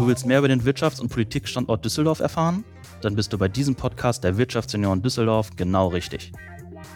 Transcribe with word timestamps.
Du 0.00 0.06
willst 0.06 0.24
mehr 0.24 0.38
über 0.38 0.48
den 0.48 0.62
Wirtschafts- 0.62 0.98
und 0.98 1.10
Politikstandort 1.10 1.84
Düsseldorf 1.84 2.20
erfahren? 2.20 2.64
Dann 3.02 3.16
bist 3.16 3.34
du 3.34 3.36
bei 3.36 3.48
diesem 3.48 3.74
Podcast 3.74 4.24
der 4.24 4.38
Wirtschaftsunion 4.38 5.02
Düsseldorf 5.02 5.50
genau 5.56 5.88
richtig. 5.88 6.32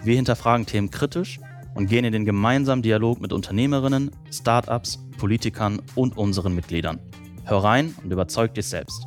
Wir 0.03 0.17
hinterfragen 0.17 0.65
Themen 0.65 0.91
kritisch 0.91 1.39
und 1.75 1.89
gehen 1.89 2.07
in 2.07 2.15
den 2.15 2.25
gemeinsamen 2.25 2.81
Dialog 2.81 3.21
mit 3.21 3.35
Unternehmerinnen, 3.35 4.11
Startups, 4.33 5.05
Politikern 5.19 5.83
und 5.95 6.17
unseren 6.17 6.55
Mitgliedern. 6.55 6.99
Hör 7.45 7.59
rein 7.59 7.95
und 8.03 8.11
überzeug 8.11 8.55
dich 8.55 8.69
selbst. 8.69 9.07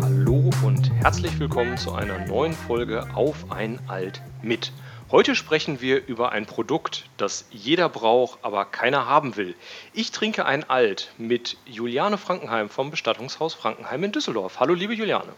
Hallo 0.00 0.48
und 0.64 0.90
herzlich 0.94 1.38
willkommen 1.38 1.76
zu 1.76 1.92
einer 1.92 2.26
neuen 2.26 2.54
Folge 2.54 3.14
Auf 3.14 3.52
ein 3.52 3.78
Alt 3.86 4.22
mit. 4.40 4.72
Heute 5.10 5.34
sprechen 5.34 5.80
wir 5.80 6.06
über 6.06 6.32
ein 6.32 6.44
Produkt, 6.44 7.06
das 7.16 7.46
jeder 7.50 7.88
braucht, 7.88 8.40
aber 8.42 8.66
keiner 8.66 9.06
haben 9.06 9.36
will. 9.36 9.54
Ich 9.94 10.10
trinke 10.10 10.44
ein 10.44 10.68
Alt 10.68 11.12
mit 11.16 11.56
Juliane 11.64 12.18
Frankenheim 12.18 12.68
vom 12.68 12.90
Bestattungshaus 12.90 13.54
Frankenheim 13.54 14.04
in 14.04 14.12
Düsseldorf. 14.12 14.60
Hallo 14.60 14.74
liebe 14.74 14.92
Juliane. 14.92 15.32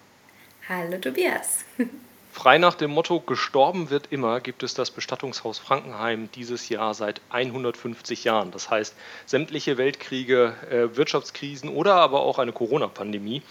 Hallo 0.68 0.98
Tobias. 0.98 1.64
Frei 2.32 2.58
nach 2.58 2.74
dem 2.74 2.90
Motto 2.90 3.20
Gestorben 3.20 3.90
wird 3.90 4.08
immer 4.10 4.40
gibt 4.40 4.64
es 4.64 4.74
das 4.74 4.90
Bestattungshaus 4.90 5.60
Frankenheim 5.60 6.28
dieses 6.34 6.68
Jahr 6.68 6.94
seit 6.94 7.20
150 7.30 8.24
Jahren. 8.24 8.50
Das 8.50 8.70
heißt, 8.70 8.96
sämtliche 9.26 9.78
Weltkriege, 9.78 10.54
äh, 10.68 10.96
Wirtschaftskrisen 10.96 11.68
oder 11.68 11.94
aber 11.94 12.22
auch 12.22 12.40
eine 12.40 12.52
Corona-Pandemie 12.52 13.42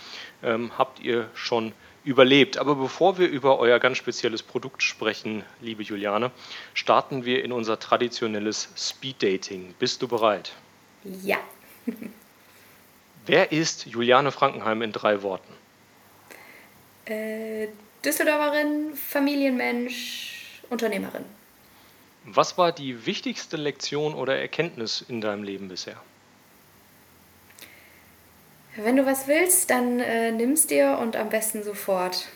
ähm, 0.44 0.72
habt 0.78 1.00
ihr 1.00 1.30
schon 1.34 1.72
überlebt. 2.10 2.58
Aber 2.58 2.76
bevor 2.76 3.20
wir 3.20 3.30
über 3.30 3.60
euer 3.60 3.80
ganz 3.80 3.98
spezielles 3.98 4.42
Produkt 4.42 4.82
sprechen, 4.82 5.44
liebe 5.62 5.84
Juliane, 5.84 6.32
starten 6.74 7.24
wir 7.24 7.44
in 7.44 7.52
unser 7.52 7.80
traditionelles 7.80 8.70
Speed 8.76 9.22
Dating. 9.22 9.76
Bist 9.78 10.02
du 10.02 10.08
bereit? 10.08 10.54
Ja. 11.24 11.38
Wer 13.28 13.52
ist 13.52 13.86
Juliane 13.86 14.32
Frankenheim 14.32 14.82
in 14.82 14.92
drei 14.92 15.22
Worten? 15.22 15.54
Äh, 17.06 17.68
Düsseldorferin, 18.04 18.96
Familienmensch, 18.96 20.62
Unternehmerin. 20.72 21.26
Was 22.26 22.58
war 22.58 22.72
die 22.72 23.06
wichtigste 23.06 23.56
Lektion 23.56 24.16
oder 24.16 24.36
Erkenntnis 24.36 25.06
in 25.08 25.22
deinem 25.22 25.44
Leben 25.44 25.68
bisher? 25.68 26.02
Wenn 28.76 28.96
du 28.96 29.06
was 29.06 29.28
willst, 29.28 29.70
dann 29.70 30.00
äh, 30.00 30.32
nimm's 30.32 30.68
dir 30.68 30.98
und 31.02 31.16
am 31.16 31.30
besten 31.30 31.64
sofort. 31.64 32.28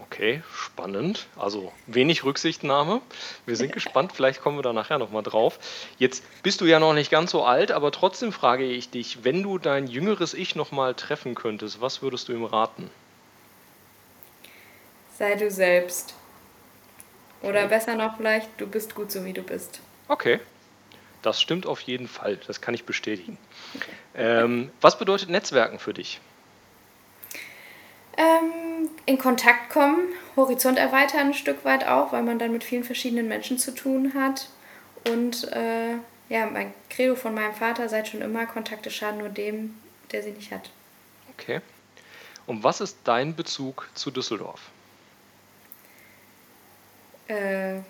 Okay, 0.00 0.42
spannend. 0.52 1.28
Also 1.36 1.72
wenig 1.86 2.24
Rücksichtnahme. 2.24 3.00
Wir 3.46 3.56
sind 3.56 3.72
gespannt, 3.74 4.12
vielleicht 4.12 4.40
kommen 4.40 4.58
wir 4.58 4.62
da 4.62 4.72
nachher 4.72 4.98
nochmal 4.98 5.22
drauf. 5.22 5.58
Jetzt 5.98 6.24
bist 6.42 6.60
du 6.60 6.66
ja 6.66 6.80
noch 6.80 6.94
nicht 6.94 7.10
ganz 7.10 7.30
so 7.30 7.44
alt, 7.44 7.70
aber 7.70 7.92
trotzdem 7.92 8.32
frage 8.32 8.64
ich 8.64 8.90
dich, 8.90 9.24
wenn 9.24 9.42
du 9.42 9.58
dein 9.58 9.86
jüngeres 9.86 10.34
Ich 10.34 10.56
nochmal 10.56 10.94
treffen 10.94 11.34
könntest, 11.34 11.80
was 11.80 12.02
würdest 12.02 12.28
du 12.28 12.32
ihm 12.32 12.44
raten? 12.44 12.90
Sei 15.16 15.36
du 15.36 15.50
selbst. 15.50 16.14
Oder 17.42 17.68
besser 17.68 17.94
noch 17.94 18.16
vielleicht, 18.16 18.48
du 18.58 18.66
bist 18.66 18.94
gut 18.94 19.10
so 19.10 19.24
wie 19.24 19.32
du 19.32 19.42
bist. 19.42 19.80
Okay, 20.08 20.40
das 21.22 21.40
stimmt 21.40 21.66
auf 21.66 21.80
jeden 21.82 22.08
Fall. 22.08 22.38
Das 22.46 22.60
kann 22.60 22.74
ich 22.74 22.84
bestätigen. 22.84 23.38
Ähm, 24.14 24.70
was 24.80 24.98
bedeutet 24.98 25.30
Netzwerken 25.30 25.78
für 25.78 25.94
dich? 25.94 26.20
Ähm, 28.16 28.90
in 29.06 29.18
Kontakt 29.18 29.70
kommen, 29.70 30.12
Horizont 30.36 30.78
erweitern 30.78 31.28
ein 31.28 31.34
Stück 31.34 31.64
weit 31.64 31.86
auch, 31.86 32.12
weil 32.12 32.22
man 32.22 32.38
dann 32.38 32.52
mit 32.52 32.64
vielen 32.64 32.84
verschiedenen 32.84 33.28
Menschen 33.28 33.58
zu 33.58 33.74
tun 33.74 34.14
hat. 34.14 34.48
Und 35.08 35.50
äh, 35.52 35.94
ja, 36.28 36.46
mein 36.46 36.74
Credo 36.90 37.14
von 37.14 37.34
meinem 37.34 37.54
Vater, 37.54 37.88
seid 37.88 38.08
schon 38.08 38.20
immer, 38.20 38.46
Kontakte 38.46 38.90
schaden 38.90 39.18
nur 39.18 39.28
dem, 39.28 39.74
der 40.12 40.22
sie 40.22 40.32
nicht 40.32 40.52
hat. 40.52 40.70
Okay. 41.32 41.60
Und 42.46 42.64
was 42.64 42.80
ist 42.80 42.98
dein 43.04 43.34
Bezug 43.34 43.88
zu 43.94 44.10
Düsseldorf? 44.10 44.60
Äh, 47.28 47.80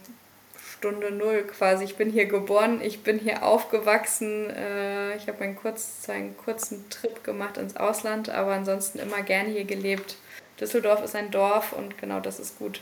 Stunde 0.81 1.11
Null 1.11 1.43
quasi. 1.43 1.85
Ich 1.85 1.97
bin 1.97 2.11
hier 2.11 2.25
geboren, 2.25 2.81
ich 2.81 3.03
bin 3.03 3.19
hier 3.19 3.43
aufgewachsen. 3.43 4.49
Äh, 4.49 5.15
ich 5.17 5.29
habe 5.29 5.45
einen, 5.45 5.55
kurz, 5.55 6.09
einen 6.09 6.35
kurzen 6.39 6.89
Trip 6.89 7.23
gemacht 7.23 7.59
ins 7.59 7.77
Ausland, 7.77 8.31
aber 8.31 8.55
ansonsten 8.55 8.99
immer 8.99 9.21
gerne 9.21 9.51
hier 9.51 9.65
gelebt. 9.65 10.17
Düsseldorf 10.59 11.05
ist 11.05 11.15
ein 11.15 11.31
Dorf 11.31 11.75
und 11.75 11.99
genau 11.99 12.21
das 12.21 12.41
ist 12.41 12.59
gut. 12.59 12.81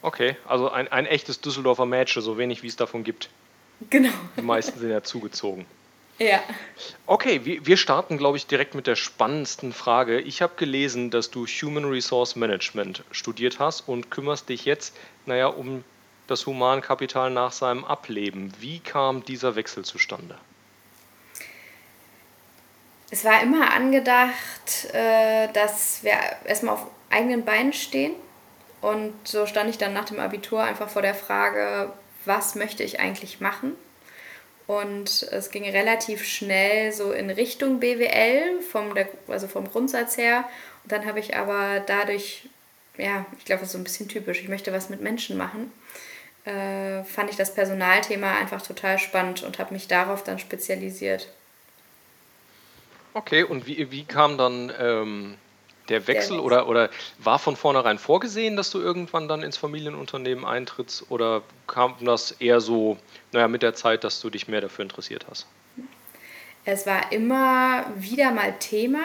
Okay, 0.00 0.36
also 0.46 0.70
ein, 0.70 0.86
ein 0.86 1.06
echtes 1.06 1.40
Düsseldorfer 1.40 1.86
Match, 1.86 2.14
so 2.14 2.38
wenig 2.38 2.62
wie 2.62 2.68
es 2.68 2.76
davon 2.76 3.02
gibt. 3.02 3.30
Genau. 3.90 4.12
Die 4.36 4.42
meisten 4.42 4.78
sind 4.78 4.90
ja 4.90 5.02
zugezogen. 5.02 5.66
Ja. 6.20 6.40
Okay, 7.06 7.44
wir, 7.44 7.64
wir 7.64 7.76
starten, 7.76 8.18
glaube 8.18 8.38
ich, 8.38 8.48
direkt 8.48 8.74
mit 8.74 8.88
der 8.88 8.96
spannendsten 8.96 9.72
Frage. 9.72 10.20
Ich 10.20 10.42
habe 10.42 10.54
gelesen, 10.56 11.10
dass 11.10 11.30
du 11.30 11.46
Human 11.46 11.84
Resource 11.84 12.34
Management 12.34 13.04
studiert 13.12 13.60
hast 13.60 13.82
und 13.82 14.10
kümmerst 14.10 14.48
dich 14.48 14.64
jetzt, 14.64 14.96
naja, 15.26 15.46
um 15.46 15.84
das 16.28 16.46
Humankapital 16.46 17.30
nach 17.30 17.52
seinem 17.52 17.84
Ableben. 17.84 18.52
Wie 18.60 18.78
kam 18.80 19.24
dieser 19.24 19.56
Wechsel 19.56 19.84
zustande? 19.84 20.36
Es 23.10 23.24
war 23.24 23.42
immer 23.42 23.72
angedacht, 23.72 24.92
äh, 24.92 25.48
dass 25.52 26.04
wir 26.04 26.12
erstmal 26.44 26.74
auf 26.74 26.86
eigenen 27.10 27.44
Beinen 27.44 27.72
stehen. 27.72 28.12
Und 28.80 29.14
so 29.26 29.46
stand 29.46 29.70
ich 29.70 29.78
dann 29.78 29.94
nach 29.94 30.04
dem 30.04 30.20
Abitur 30.20 30.62
einfach 30.62 30.88
vor 30.88 31.02
der 31.02 31.14
Frage, 31.14 31.92
was 32.26 32.54
möchte 32.54 32.82
ich 32.82 33.00
eigentlich 33.00 33.40
machen? 33.40 33.74
Und 34.66 35.22
es 35.32 35.50
ging 35.50 35.64
relativ 35.64 36.24
schnell 36.24 36.92
so 36.92 37.12
in 37.12 37.30
Richtung 37.30 37.80
BWL, 37.80 38.60
vom, 38.60 38.92
also 39.26 39.48
vom 39.48 39.70
Grundsatz 39.70 40.18
her. 40.18 40.44
Und 40.84 40.92
dann 40.92 41.06
habe 41.06 41.18
ich 41.18 41.34
aber 41.34 41.80
dadurch, 41.80 42.50
ja, 42.98 43.24
ich 43.38 43.46
glaube, 43.46 43.60
das 43.60 43.70
ist 43.70 43.72
so 43.72 43.78
ein 43.78 43.84
bisschen 43.84 44.08
typisch, 44.08 44.42
ich 44.42 44.48
möchte 44.48 44.70
was 44.74 44.90
mit 44.90 45.00
Menschen 45.00 45.38
machen 45.38 45.72
äh, 46.48 47.04
fand 47.04 47.30
ich 47.30 47.36
das 47.36 47.54
Personalthema 47.54 48.38
einfach 48.38 48.62
total 48.62 48.98
spannend 48.98 49.42
und 49.42 49.58
habe 49.58 49.74
mich 49.74 49.86
darauf 49.86 50.24
dann 50.24 50.38
spezialisiert. 50.38 51.28
Okay, 53.12 53.42
und 53.42 53.66
wie, 53.66 53.90
wie 53.90 54.04
kam 54.04 54.38
dann 54.38 54.72
ähm, 54.78 55.34
der, 55.88 56.06
Wechsel, 56.06 56.36
der 56.36 56.38
Wechsel 56.38 56.38
oder, 56.40 56.68
oder 56.68 56.90
war 57.18 57.38
von 57.38 57.56
vornherein 57.56 57.98
vorgesehen, 57.98 58.56
dass 58.56 58.70
du 58.70 58.80
irgendwann 58.80 59.28
dann 59.28 59.42
ins 59.42 59.56
Familienunternehmen 59.56 60.44
eintrittst 60.44 61.10
oder 61.10 61.42
kam 61.66 61.96
das 62.00 62.32
eher 62.32 62.60
so, 62.60 62.96
naja, 63.32 63.48
mit 63.48 63.62
der 63.62 63.74
Zeit, 63.74 64.04
dass 64.04 64.20
du 64.20 64.30
dich 64.30 64.48
mehr 64.48 64.60
dafür 64.60 64.84
interessiert 64.84 65.26
hast? 65.30 65.46
Es 66.64 66.86
war 66.86 67.12
immer 67.12 67.84
wieder 67.96 68.30
mal 68.30 68.58
Thema, 68.58 69.00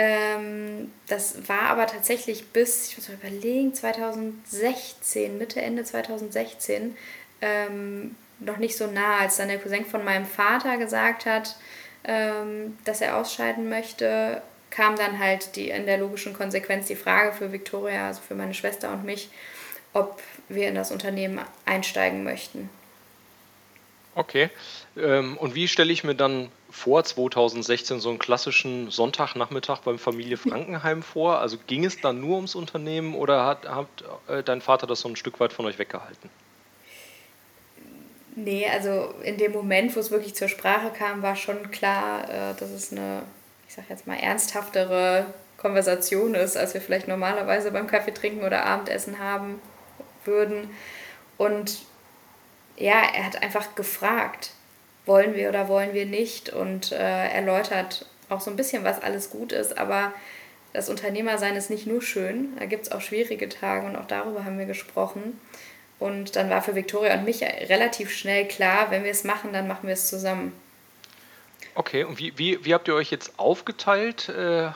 ähm, 0.00 0.92
das 1.08 1.48
war 1.48 1.62
aber 1.62 1.88
tatsächlich 1.88 2.52
bis, 2.52 2.90
ich 2.90 2.98
muss 2.98 3.08
mal 3.08 3.16
überlegen, 3.16 3.74
2016, 3.74 5.36
Mitte, 5.36 5.60
Ende 5.60 5.82
2016, 5.82 6.96
ähm, 7.40 8.14
noch 8.38 8.58
nicht 8.58 8.76
so 8.76 8.86
nah, 8.86 9.16
als 9.18 9.38
dann 9.38 9.48
der 9.48 9.58
Cousin 9.58 9.84
von 9.84 10.04
meinem 10.04 10.24
Vater 10.24 10.76
gesagt 10.76 11.26
hat, 11.26 11.56
ähm, 12.04 12.78
dass 12.84 13.00
er 13.00 13.16
ausscheiden 13.16 13.68
möchte, 13.68 14.40
kam 14.70 14.94
dann 14.94 15.18
halt 15.18 15.56
die, 15.56 15.70
in 15.70 15.86
der 15.86 15.98
logischen 15.98 16.32
Konsequenz 16.32 16.86
die 16.86 16.94
Frage 16.94 17.32
für 17.32 17.50
Victoria, 17.50 18.06
also 18.06 18.20
für 18.20 18.36
meine 18.36 18.54
Schwester 18.54 18.92
und 18.92 19.04
mich, 19.04 19.30
ob 19.94 20.22
wir 20.48 20.68
in 20.68 20.76
das 20.76 20.92
Unternehmen 20.92 21.40
einsteigen 21.64 22.22
möchten. 22.22 22.70
Okay. 24.18 24.50
Ähm, 24.96 25.36
und 25.36 25.54
wie 25.54 25.68
stelle 25.68 25.92
ich 25.92 26.02
mir 26.02 26.16
dann 26.16 26.50
vor 26.70 27.04
2016 27.04 28.00
so 28.00 28.08
einen 28.08 28.18
klassischen 28.18 28.90
Sonntagnachmittag 28.90 29.82
beim 29.82 29.96
Familie 30.00 30.36
Frankenheim 30.36 31.04
vor? 31.04 31.38
Also 31.38 31.56
ging 31.68 31.84
es 31.84 32.00
dann 32.00 32.20
nur 32.20 32.34
ums 32.34 32.56
Unternehmen 32.56 33.14
oder 33.14 33.46
hat, 33.46 33.68
hat 33.68 33.86
äh, 34.26 34.42
dein 34.42 34.60
Vater 34.60 34.88
das 34.88 35.00
so 35.00 35.08
ein 35.08 35.14
Stück 35.14 35.38
weit 35.38 35.52
von 35.52 35.66
euch 35.66 35.78
weggehalten? 35.78 36.28
Nee, 38.34 38.66
also 38.68 39.14
in 39.22 39.36
dem 39.36 39.52
Moment, 39.52 39.94
wo 39.94 40.00
es 40.00 40.10
wirklich 40.10 40.34
zur 40.34 40.48
Sprache 40.48 40.90
kam, 40.90 41.22
war 41.22 41.36
schon 41.36 41.70
klar, 41.70 42.24
äh, 42.24 42.54
dass 42.58 42.70
es 42.70 42.90
eine, 42.90 43.22
ich 43.68 43.74
sag 43.74 43.88
jetzt 43.88 44.08
mal, 44.08 44.16
ernsthaftere 44.16 45.26
Konversation 45.58 46.34
ist, 46.34 46.56
als 46.56 46.74
wir 46.74 46.80
vielleicht 46.80 47.06
normalerweise 47.06 47.70
beim 47.70 47.86
Kaffee 47.86 48.14
trinken 48.14 48.44
oder 48.44 48.66
Abendessen 48.66 49.20
haben 49.20 49.60
würden. 50.24 50.70
Und 51.36 51.86
ja, 52.78 53.02
er 53.14 53.26
hat 53.26 53.42
einfach 53.42 53.74
gefragt, 53.74 54.50
wollen 55.06 55.34
wir 55.34 55.48
oder 55.48 55.68
wollen 55.68 55.94
wir 55.94 56.06
nicht 56.06 56.50
und 56.50 56.92
äh, 56.92 57.28
erläutert 57.28 58.06
auch 58.28 58.40
so 58.40 58.50
ein 58.50 58.56
bisschen, 58.56 58.84
was 58.84 59.02
alles 59.02 59.30
gut 59.30 59.52
ist, 59.52 59.78
aber 59.78 60.12
das 60.72 60.88
Unternehmersein 60.88 61.56
ist 61.56 61.70
nicht 61.70 61.86
nur 61.86 62.02
schön, 62.02 62.56
da 62.58 62.66
gibt 62.66 62.86
es 62.86 62.92
auch 62.92 63.00
schwierige 63.00 63.48
Tage 63.48 63.86
und 63.86 63.96
auch 63.96 64.06
darüber 64.06 64.44
haben 64.44 64.58
wir 64.58 64.66
gesprochen. 64.66 65.40
Und 65.98 66.36
dann 66.36 66.48
war 66.48 66.62
für 66.62 66.76
Viktoria 66.76 67.14
und 67.14 67.24
mich 67.24 67.42
relativ 67.42 68.12
schnell 68.12 68.46
klar, 68.46 68.90
wenn 68.90 69.02
wir 69.02 69.10
es 69.10 69.24
machen, 69.24 69.52
dann 69.52 69.66
machen 69.66 69.88
wir 69.88 69.94
es 69.94 70.08
zusammen. 70.08 70.52
Okay, 71.74 72.04
und 72.04 72.18
wie, 72.18 72.38
wie, 72.38 72.64
wie 72.64 72.74
habt 72.74 72.86
ihr 72.86 72.94
euch 72.94 73.10
jetzt 73.10 73.32
aufgeteilt? 73.38 74.28
Äh, 74.28 74.70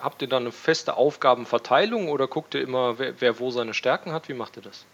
habt 0.00 0.22
ihr 0.22 0.28
da 0.28 0.38
eine 0.38 0.52
feste 0.52 0.96
Aufgabenverteilung 0.96 2.08
oder 2.08 2.26
guckt 2.28 2.54
ihr 2.54 2.62
immer, 2.62 2.98
wer, 2.98 3.20
wer 3.20 3.38
wo 3.38 3.50
seine 3.50 3.74
Stärken 3.74 4.12
hat? 4.12 4.28
Wie 4.28 4.34
macht 4.34 4.56
ihr 4.56 4.62
das? 4.62 4.86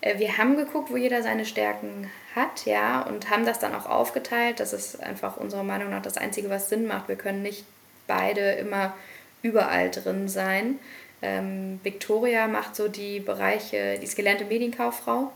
Äh, 0.00 0.18
wir 0.18 0.38
haben 0.38 0.56
geguckt, 0.56 0.90
wo 0.90 0.96
jeder 0.96 1.22
seine 1.22 1.44
Stärken 1.44 2.10
hat, 2.34 2.64
ja, 2.66 3.02
und 3.02 3.30
haben 3.30 3.44
das 3.44 3.58
dann 3.58 3.74
auch 3.74 3.86
aufgeteilt. 3.86 4.60
Das 4.60 4.72
ist 4.72 5.02
einfach 5.02 5.36
unserer 5.36 5.64
Meinung 5.64 5.90
nach 5.90 6.02
das 6.02 6.16
Einzige, 6.16 6.50
was 6.50 6.68
Sinn 6.68 6.86
macht. 6.86 7.08
Wir 7.08 7.16
können 7.16 7.42
nicht 7.42 7.64
beide 8.06 8.52
immer 8.52 8.94
überall 9.42 9.90
drin 9.90 10.28
sein. 10.28 10.78
Ähm, 11.20 11.80
Victoria 11.82 12.46
macht 12.46 12.76
so 12.76 12.88
die 12.88 13.20
Bereiche, 13.20 13.98
die 13.98 14.04
ist 14.04 14.16
gelernte 14.16 14.44
Medienkauffrau 14.44 15.32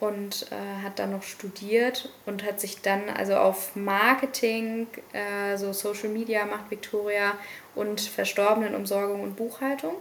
und 0.00 0.46
äh, 0.50 0.82
hat 0.84 0.98
dann 0.98 1.12
noch 1.12 1.22
studiert 1.22 2.08
und 2.26 2.44
hat 2.44 2.60
sich 2.60 2.80
dann 2.82 3.08
also 3.08 3.36
auf 3.36 3.76
Marketing, 3.76 4.86
äh, 5.12 5.56
so 5.56 5.72
Social 5.72 6.08
Media 6.08 6.44
macht 6.46 6.70
Victoria 6.70 7.34
und 7.74 8.00
Verstorbenenumsorgung 8.00 9.22
und 9.22 9.36
Buchhaltung. 9.36 9.94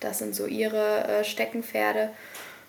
Das 0.00 0.18
sind 0.18 0.34
so 0.34 0.46
ihre 0.46 1.04
äh, 1.08 1.24
Steckenpferde 1.24 2.10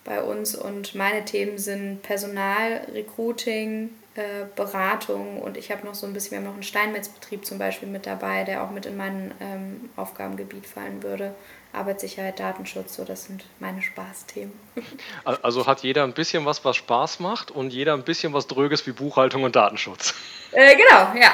bei 0.06 0.22
uns 0.22 0.56
und 0.56 0.96
meine 0.96 1.25
Themen 1.25 1.57
sind 1.57 2.02
Personal, 2.04 2.88
Recruiting, 2.94 3.90
äh, 4.13 4.46
Beratung 4.56 5.42
und 5.42 5.57
ich 5.57 5.72
habe 5.72 5.86
noch 5.86 5.96
so 5.96 6.07
ein 6.07 6.13
bisschen, 6.13 6.31
wir 6.31 6.38
haben 6.38 6.46
noch 6.46 6.54
einen 6.54 6.63
Steinmetzbetrieb 6.63 7.46
zum 7.46 7.57
Beispiel 7.57 7.90
mit 7.90 8.06
dabei, 8.06 8.46
der 8.46 8.63
auch 8.63 8.69
mit 8.69 8.86
in 8.86 8.96
mein 8.96 9.34
ähm, 9.42 9.90
Aufgabengebiet 9.98 10.68
fallen 10.68 11.04
würde. 11.04 11.36
Arbeitssicherheit, 11.74 12.40
Datenschutz, 12.40 12.96
so 12.96 13.04
das 13.04 13.25
sind 13.25 13.44
meine 13.60 13.81
Spaßthemen. 13.81 14.54
Also 15.25 15.66
hat 15.66 15.81
jeder 15.81 16.04
ein 16.04 16.13
bisschen 16.13 16.46
was, 16.46 16.63
was 16.63 16.78
Spaß 16.78 17.19
macht 17.19 17.51
und 17.51 17.74
jeder 17.74 17.94
ein 17.94 18.04
bisschen 18.04 18.31
was 18.31 18.48
Dröges 18.48 18.86
wie 18.88 18.92
Buchhaltung 18.92 19.44
und 19.44 19.56
Datenschutz. 19.56 20.13
Äh, 20.51 20.75
genau, 20.75 21.12
ja. 21.19 21.34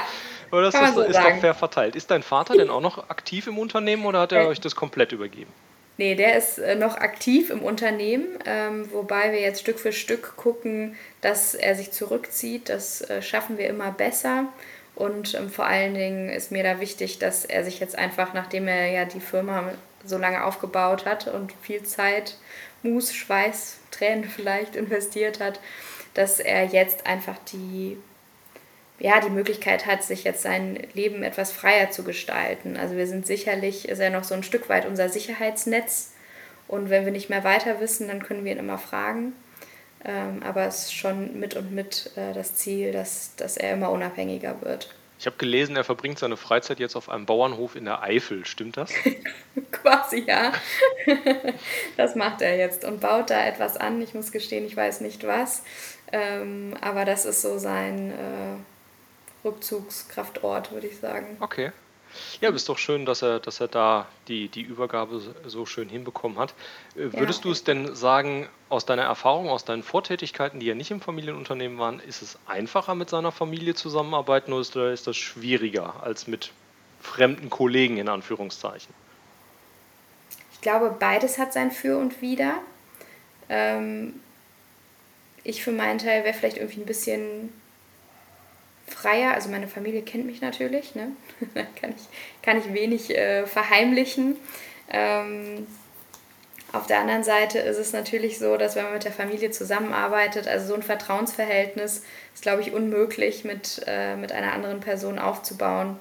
Aber 0.50 0.62
das 0.62 0.74
ist, 0.74 0.96
so 0.96 1.02
ist 1.02 1.16
doch 1.16 1.40
fair 1.40 1.54
verteilt. 1.54 1.96
Ist 1.96 2.10
dein 2.10 2.24
Vater 2.24 2.56
denn 2.56 2.70
auch 2.70 2.82
noch 2.82 3.10
aktiv 3.10 3.48
im 3.48 3.60
Unternehmen 3.60 4.06
oder 4.06 4.22
hat 4.22 4.32
er 4.32 4.44
äh, 4.44 4.48
euch 4.48 4.60
das 4.60 4.76
komplett 4.76 5.12
übergeben? 5.12 5.52
Nee, 6.02 6.16
der 6.16 6.36
ist 6.36 6.58
äh, 6.58 6.74
noch 6.74 6.98
aktiv 6.98 7.52
im 7.52 7.62
Unternehmen, 7.62 8.26
ähm, 8.48 8.92
wobei 8.92 9.34
wir 9.34 9.40
jetzt 9.40 9.60
Stück 9.60 9.78
für 9.78 9.92
Stück 9.92 10.36
gucken, 10.36 10.96
dass 11.22 11.54
er 11.54 11.76
sich 11.76 11.92
zurückzieht. 11.92 12.70
Das 12.70 13.02
äh, 13.02 13.22
schaffen 13.22 13.60
wir 13.60 13.68
immer 13.68 13.92
besser. 13.92 14.46
Und 14.96 15.36
ähm, 15.36 15.52
vor 15.52 15.68
allen 15.68 15.94
Dingen 15.94 16.30
ist 16.30 16.52
mir 16.52 16.64
da 16.64 16.80
wichtig, 16.80 17.20
dass 17.20 17.46
er 17.46 17.64
sich 17.64 17.80
jetzt 17.80 18.00
einfach, 18.00 18.34
nachdem 18.34 18.68
er 18.68 18.88
ja 18.88 19.06
die 19.06 19.20
Firma 19.20 19.74
so 20.04 20.18
lange 20.18 20.44
aufgebaut 20.44 21.06
hat 21.06 21.28
und 21.28 21.54
viel 21.62 21.84
Zeit, 21.84 22.36
Mus, 22.82 23.14
Schweiß, 23.14 23.78
Tränen 23.92 24.24
vielleicht 24.36 24.76
investiert 24.76 25.40
hat, 25.40 25.60
dass 26.16 26.40
er 26.40 26.66
jetzt 26.66 27.06
einfach 27.06 27.38
die 27.54 28.00
ja, 29.02 29.20
die 29.20 29.32
Möglichkeit 29.32 29.88
hat, 29.88 30.04
sich 30.04 30.24
jetzt 30.24 30.44
sein 30.44 30.78
Leben 30.94 31.24
etwas 31.24 31.52
freier 31.52 31.90
zu 31.90 32.04
gestalten. 32.04 32.78
Also 32.78 32.96
wir 32.96 33.08
sind 33.08 33.26
sicherlich, 33.26 33.90
ist 33.90 34.00
er 34.00 34.12
noch 34.12 34.24
so 34.24 34.36
ein 34.36 34.44
Stück 34.44 34.70
weit 34.70 34.86
unser 34.86 35.10
Sicherheitsnetz. 35.10 36.14
Und 36.68 36.90
wenn 36.92 37.04
wir 37.04 37.12
nicht 37.12 37.30
mehr 37.30 37.44
weiter 37.44 37.80
wissen, 37.80 38.08
dann 38.08 38.22
können 38.22 38.46
wir 38.46 38.52
ihn 38.52 38.60
immer 38.60 38.78
fragen. 38.78 39.34
Ähm, 40.06 40.44
aber 40.44 40.66
es 40.68 40.84
ist 40.84 40.94
schon 40.94 41.40
mit 41.40 41.56
und 41.56 41.72
mit 41.72 42.12
äh, 42.16 42.34
das 42.34 42.56
Ziel, 42.56 42.92
dass, 42.92 43.36
dass 43.36 43.58
er 43.58 43.74
immer 43.74 43.92
unabhängiger 43.92 44.62
wird. 44.62 44.94
Ich 45.20 45.26
habe 45.26 45.38
gelesen, 45.38 45.76
er 45.76 45.84
verbringt 45.84 46.20
seine 46.20 46.38
Freizeit 46.38 46.80
jetzt 46.80 46.96
auf 46.96 47.10
einem 47.10 47.26
Bauernhof 47.26 47.76
in 47.76 47.86
der 47.86 48.04
Eifel. 48.04 48.46
Stimmt 48.46 48.78
das? 48.78 48.92
Quasi 49.72 50.26
ja. 50.28 50.54
das 51.98 52.16
macht 52.16 52.42
er 52.42 52.56
jetzt 52.56 52.86
und 52.86 53.02
baut 53.02 53.32
da 53.32 53.46
etwas 53.46 53.78
an. 53.78 54.02
Ich 54.02 54.14
muss 54.14 54.32
gestehen, 54.32 54.66
ich 54.66 54.78
weiß 54.78 55.02
nicht 55.02 55.26
was. 55.26 55.64
Ähm, 56.12 56.76
aber 56.82 57.06
das 57.06 57.26
ist 57.26 57.42
so 57.42 57.58
sein, 57.58 58.12
äh, 58.12 58.81
Rückzugskraftort, 59.44 60.72
würde 60.72 60.88
ich 60.88 61.00
sagen. 61.00 61.38
Okay. 61.40 61.72
Ja, 62.42 62.50
ist 62.50 62.68
doch 62.68 62.78
schön, 62.78 63.06
dass 63.06 63.22
er, 63.22 63.40
dass 63.40 63.60
er 63.60 63.68
da 63.68 64.08
die, 64.28 64.50
die 64.50 64.62
Übergabe 64.62 65.22
so 65.46 65.66
schön 65.66 65.88
hinbekommen 65.90 66.38
hat. 66.38 66.54
Äh, 66.96 67.14
würdest 67.14 67.40
ja. 67.40 67.44
du 67.44 67.52
es 67.52 67.64
denn 67.64 67.96
sagen, 67.96 68.50
aus 68.70 68.86
deiner 68.86 69.04
Erfahrung, 69.04 69.50
aus 69.50 69.66
deinen 69.66 69.84
Vortätigkeiten, 69.84 70.60
die 70.60 70.66
ja 70.66 70.76
nicht 70.76 70.92
im 70.92 71.02
Familienunternehmen 71.02 71.78
waren, 71.78 72.00
ist 72.00 72.22
es 72.22 72.38
einfacher 72.48 72.96
mit 72.96 73.10
seiner 73.10 73.32
Familie 73.32 73.76
zusammenarbeiten 73.76 74.54
oder 74.54 74.92
ist 74.92 75.08
das 75.08 75.18
schwieriger 75.18 76.04
als 76.04 76.28
mit 76.28 76.52
fremden 77.02 77.50
Kollegen 77.50 77.98
in 77.98 78.10
Anführungszeichen? 78.10 78.94
Ich 80.54 80.62
glaube, 80.62 80.96
beides 81.00 81.38
hat 81.38 81.54
sein 81.54 81.72
Für 81.72 81.98
und 81.98 82.22
Wider. 82.22 82.56
Ähm, 83.50 84.20
ich 85.44 85.64
für 85.64 85.72
meinen 85.72 85.98
Teil 85.98 86.24
wäre 86.24 86.34
vielleicht 86.34 86.58
irgendwie 86.58 86.82
ein 86.82 86.86
bisschen 86.86 87.61
freier. 88.92 89.34
Also 89.34 89.50
meine 89.50 89.68
Familie 89.68 90.02
kennt 90.02 90.26
mich 90.26 90.42
natürlich, 90.42 90.96
ne? 90.96 91.12
da 91.54 91.62
kann 91.82 91.94
ich, 91.96 92.44
kann 92.44 92.58
ich 92.58 92.74
wenig 92.74 93.16
äh, 93.18 93.46
verheimlichen. 93.46 94.38
Ähm, 94.90 95.68
auf 96.74 96.88
der 96.88 97.00
anderen 97.00 97.24
Seite 97.24 97.60
ist 97.60 97.78
es 97.78 97.92
natürlich 97.92 98.40
so, 98.40 98.56
dass 98.56 98.76
wenn 98.76 98.84
man 98.84 98.94
mit 98.94 99.04
der 99.04 99.12
Familie 99.12 99.52
zusammenarbeitet, 99.52 100.48
also 100.48 100.68
so 100.68 100.74
ein 100.74 100.84
Vertrauensverhältnis 100.84 102.04
ist, 102.34 102.44
glaube 102.44 102.62
ich, 102.62 102.72
unmöglich 102.72 103.44
mit, 103.44 103.82
äh, 103.88 104.16
mit 104.16 104.32
einer 104.32 104.54
anderen 104.54 104.80
Person 104.80 105.20
aufzubauen. 105.20 106.00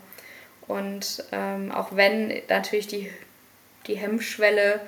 Und 0.69 1.25
ähm, 1.32 1.72
auch 1.72 1.96
wenn 1.96 2.42
natürlich 2.48 2.87
die, 2.87 3.10
die 3.88 3.96
Hemmschwelle 3.96 4.81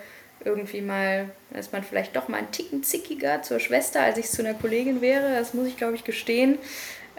irgendwie 0.45 0.81
mal, 0.81 1.31
ist 1.59 1.73
man 1.73 1.83
vielleicht 1.83 2.15
doch 2.15 2.29
mal 2.29 2.39
ein 2.39 2.53
Ticken 2.53 2.85
zickiger 2.85 3.43
zur 3.43 3.59
Schwester, 3.59 4.03
als 4.03 4.19
ich 4.19 4.27
es 4.27 4.33
zu 4.33 4.43
einer 4.43 4.55
Kollegin 4.55 5.01
wäre, 5.01 5.35
das 5.35 5.55
muss 5.55 5.67
ich, 5.67 5.77
glaube 5.77 5.95
ich, 5.95 6.05
gestehen. 6.05 6.59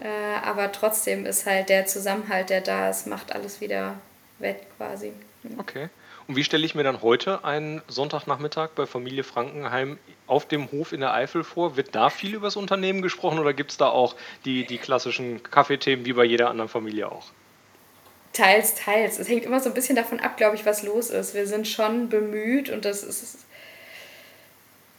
Äh, 0.03 0.07
aber 0.43 0.71
trotzdem 0.71 1.25
ist 1.25 1.45
halt 1.45 1.69
der 1.69 1.85
Zusammenhalt, 1.85 2.49
der 2.49 2.61
da 2.61 2.89
ist, 2.89 3.07
macht 3.07 3.33
alles 3.33 3.61
wieder 3.61 3.95
wett 4.39 4.57
quasi. 4.77 5.13
Okay. 5.57 5.89
Und 6.27 6.35
wie 6.35 6.43
stelle 6.43 6.65
ich 6.65 6.75
mir 6.75 6.83
dann 6.83 7.01
heute 7.01 7.43
einen 7.43 7.81
Sonntagnachmittag 7.87 8.69
bei 8.75 8.85
Familie 8.85 9.23
Frankenheim 9.23 9.97
auf 10.27 10.45
dem 10.45 10.71
Hof 10.71 10.91
in 10.91 10.99
der 10.99 11.13
Eifel 11.13 11.43
vor? 11.43 11.77
Wird 11.77 11.95
da 11.95 12.09
viel 12.09 12.35
über 12.35 12.47
das 12.47 12.55
Unternehmen 12.55 13.01
gesprochen 13.01 13.39
oder 13.39 13.53
gibt 13.53 13.71
es 13.71 13.77
da 13.77 13.87
auch 13.89 14.15
die, 14.45 14.65
die 14.65 14.77
klassischen 14.77 15.41
Kaffeethemen 15.43 16.05
wie 16.05 16.13
bei 16.13 16.23
jeder 16.25 16.49
anderen 16.49 16.69
Familie 16.69 17.11
auch? 17.11 17.27
Teils, 18.33 18.75
teils. 18.75 19.19
Es 19.19 19.29
hängt 19.29 19.45
immer 19.45 19.59
so 19.59 19.69
ein 19.69 19.75
bisschen 19.75 19.95
davon 19.95 20.19
ab, 20.19 20.37
glaube 20.37 20.55
ich, 20.55 20.65
was 20.65 20.83
los 20.83 21.09
ist. 21.09 21.33
Wir 21.33 21.45
sind 21.45 21.67
schon 21.67 22.09
bemüht 22.09 22.69
und 22.69 22.83
das 22.83 23.03
ist 23.03 23.45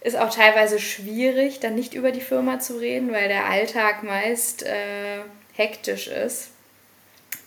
ist 0.05 0.17
auch 0.17 0.31
teilweise 0.33 0.79
schwierig, 0.79 1.61
dann 1.61 1.75
nicht 1.75 1.95
über 1.95 2.13
die 2.13 2.21
Firma 2.21 2.61
zu 2.61 2.77
reden, 2.77 3.11
weil 3.11 3.29
der 3.29 3.47
Alltag 3.47 4.03
meist 4.03 4.63
äh, 4.63 5.21
hektisch 5.55 6.09
ist 6.09 6.51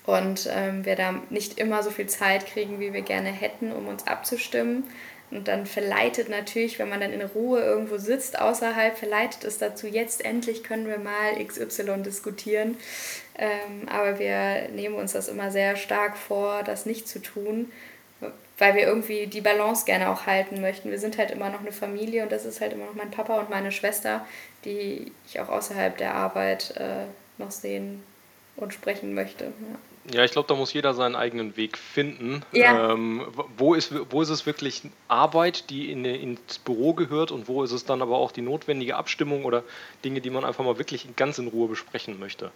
und 0.07 0.49
ähm, 0.51 0.83
wir 0.83 0.95
da 0.95 1.21
nicht 1.29 1.59
immer 1.59 1.83
so 1.83 1.91
viel 1.91 2.07
Zeit 2.07 2.47
kriegen, 2.47 2.79
wie 2.79 2.93
wir 2.93 3.03
gerne 3.03 3.29
hätten, 3.29 3.71
um 3.71 3.87
uns 3.87 4.07
abzustimmen. 4.07 4.85
Und 5.29 5.49
dann 5.49 5.65
verleitet 5.65 6.29
natürlich, 6.29 6.79
wenn 6.79 6.89
man 6.89 7.01
dann 7.01 7.11
in 7.11 7.21
Ruhe 7.21 7.59
irgendwo 7.59 7.97
sitzt 7.97 8.39
außerhalb, 8.39 8.97
verleitet 8.97 9.43
es 9.43 9.57
dazu, 9.59 9.85
jetzt 9.85 10.25
endlich 10.25 10.63
können 10.63 10.87
wir 10.87 10.99
mal 10.99 11.45
XY 11.45 12.01
diskutieren. 12.03 12.77
Ähm, 13.37 13.87
aber 13.87 14.17
wir 14.17 14.69
nehmen 14.69 14.95
uns 14.95 15.11
das 15.11 15.27
immer 15.27 15.51
sehr 15.51 15.75
stark 15.75 16.17
vor, 16.17 16.63
das 16.63 16.87
nicht 16.87 17.07
zu 17.07 17.19
tun, 17.19 17.71
weil 18.57 18.75
wir 18.75 18.83
irgendwie 18.83 19.27
die 19.27 19.41
Balance 19.41 19.85
gerne 19.85 20.09
auch 20.09 20.25
halten 20.25 20.61
möchten. 20.61 20.89
Wir 20.89 20.99
sind 20.99 21.17
halt 21.17 21.31
immer 21.31 21.49
noch 21.49 21.61
eine 21.61 21.71
Familie 21.71 22.23
und 22.23 22.31
das 22.31 22.45
ist 22.45 22.61
halt 22.61 22.73
immer 22.73 22.85
noch 22.85 22.95
mein 22.95 23.11
Papa 23.11 23.39
und 23.39 23.49
meine 23.49 23.71
Schwester, 23.71 24.25
die 24.65 25.11
ich 25.27 25.39
auch 25.39 25.49
außerhalb 25.49 25.97
der 25.97 26.15
Arbeit 26.15 26.75
äh, 26.77 27.05
noch 27.37 27.51
sehen 27.51 28.03
und 28.55 28.73
sprechen 28.73 29.13
möchte. 29.13 29.45
Ja. 29.45 29.79
Ja, 30.09 30.23
ich 30.23 30.31
glaube, 30.31 30.47
da 30.47 30.55
muss 30.55 30.71
jeder 30.71 30.93
seinen 30.93 31.15
eigenen 31.15 31.57
Weg 31.57 31.77
finden. 31.77 32.41
Ja. 32.53 32.93
Ähm, 32.93 33.27
wo, 33.57 33.73
ist, 33.73 33.93
wo 34.09 34.21
ist 34.21 34.29
es 34.29 34.45
wirklich 34.45 34.83
Arbeit, 35.09 35.69
die 35.69 35.91
in, 35.91 36.05
ins 36.05 36.59
Büro 36.59 36.93
gehört 36.93 37.31
und 37.31 37.49
wo 37.49 37.61
ist 37.61 37.73
es 37.73 37.83
dann 37.83 38.01
aber 38.01 38.17
auch 38.17 38.31
die 38.31 38.41
notwendige 38.41 38.95
Abstimmung 38.95 39.43
oder 39.43 39.63
Dinge, 40.05 40.21
die 40.21 40.29
man 40.29 40.45
einfach 40.45 40.63
mal 40.63 40.77
wirklich 40.77 41.07
ganz 41.17 41.39
in 41.39 41.49
Ruhe 41.49 41.67
besprechen 41.67 42.19
möchte? 42.19 42.51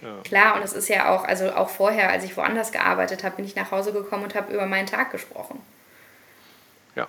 Ja. 0.00 0.20
Klar, 0.22 0.56
und 0.56 0.62
es 0.62 0.72
ist 0.72 0.88
ja 0.88 1.14
auch, 1.14 1.24
also 1.24 1.52
auch 1.52 1.68
vorher, 1.68 2.10
als 2.10 2.24
ich 2.24 2.36
woanders 2.36 2.70
gearbeitet 2.70 3.24
habe, 3.24 3.36
bin 3.36 3.44
ich 3.44 3.56
nach 3.56 3.72
Hause 3.72 3.92
gekommen 3.92 4.24
und 4.24 4.34
habe 4.34 4.52
über 4.52 4.66
meinen 4.66 4.86
Tag 4.86 5.10
gesprochen. 5.10 5.60
Ja. 6.94 7.08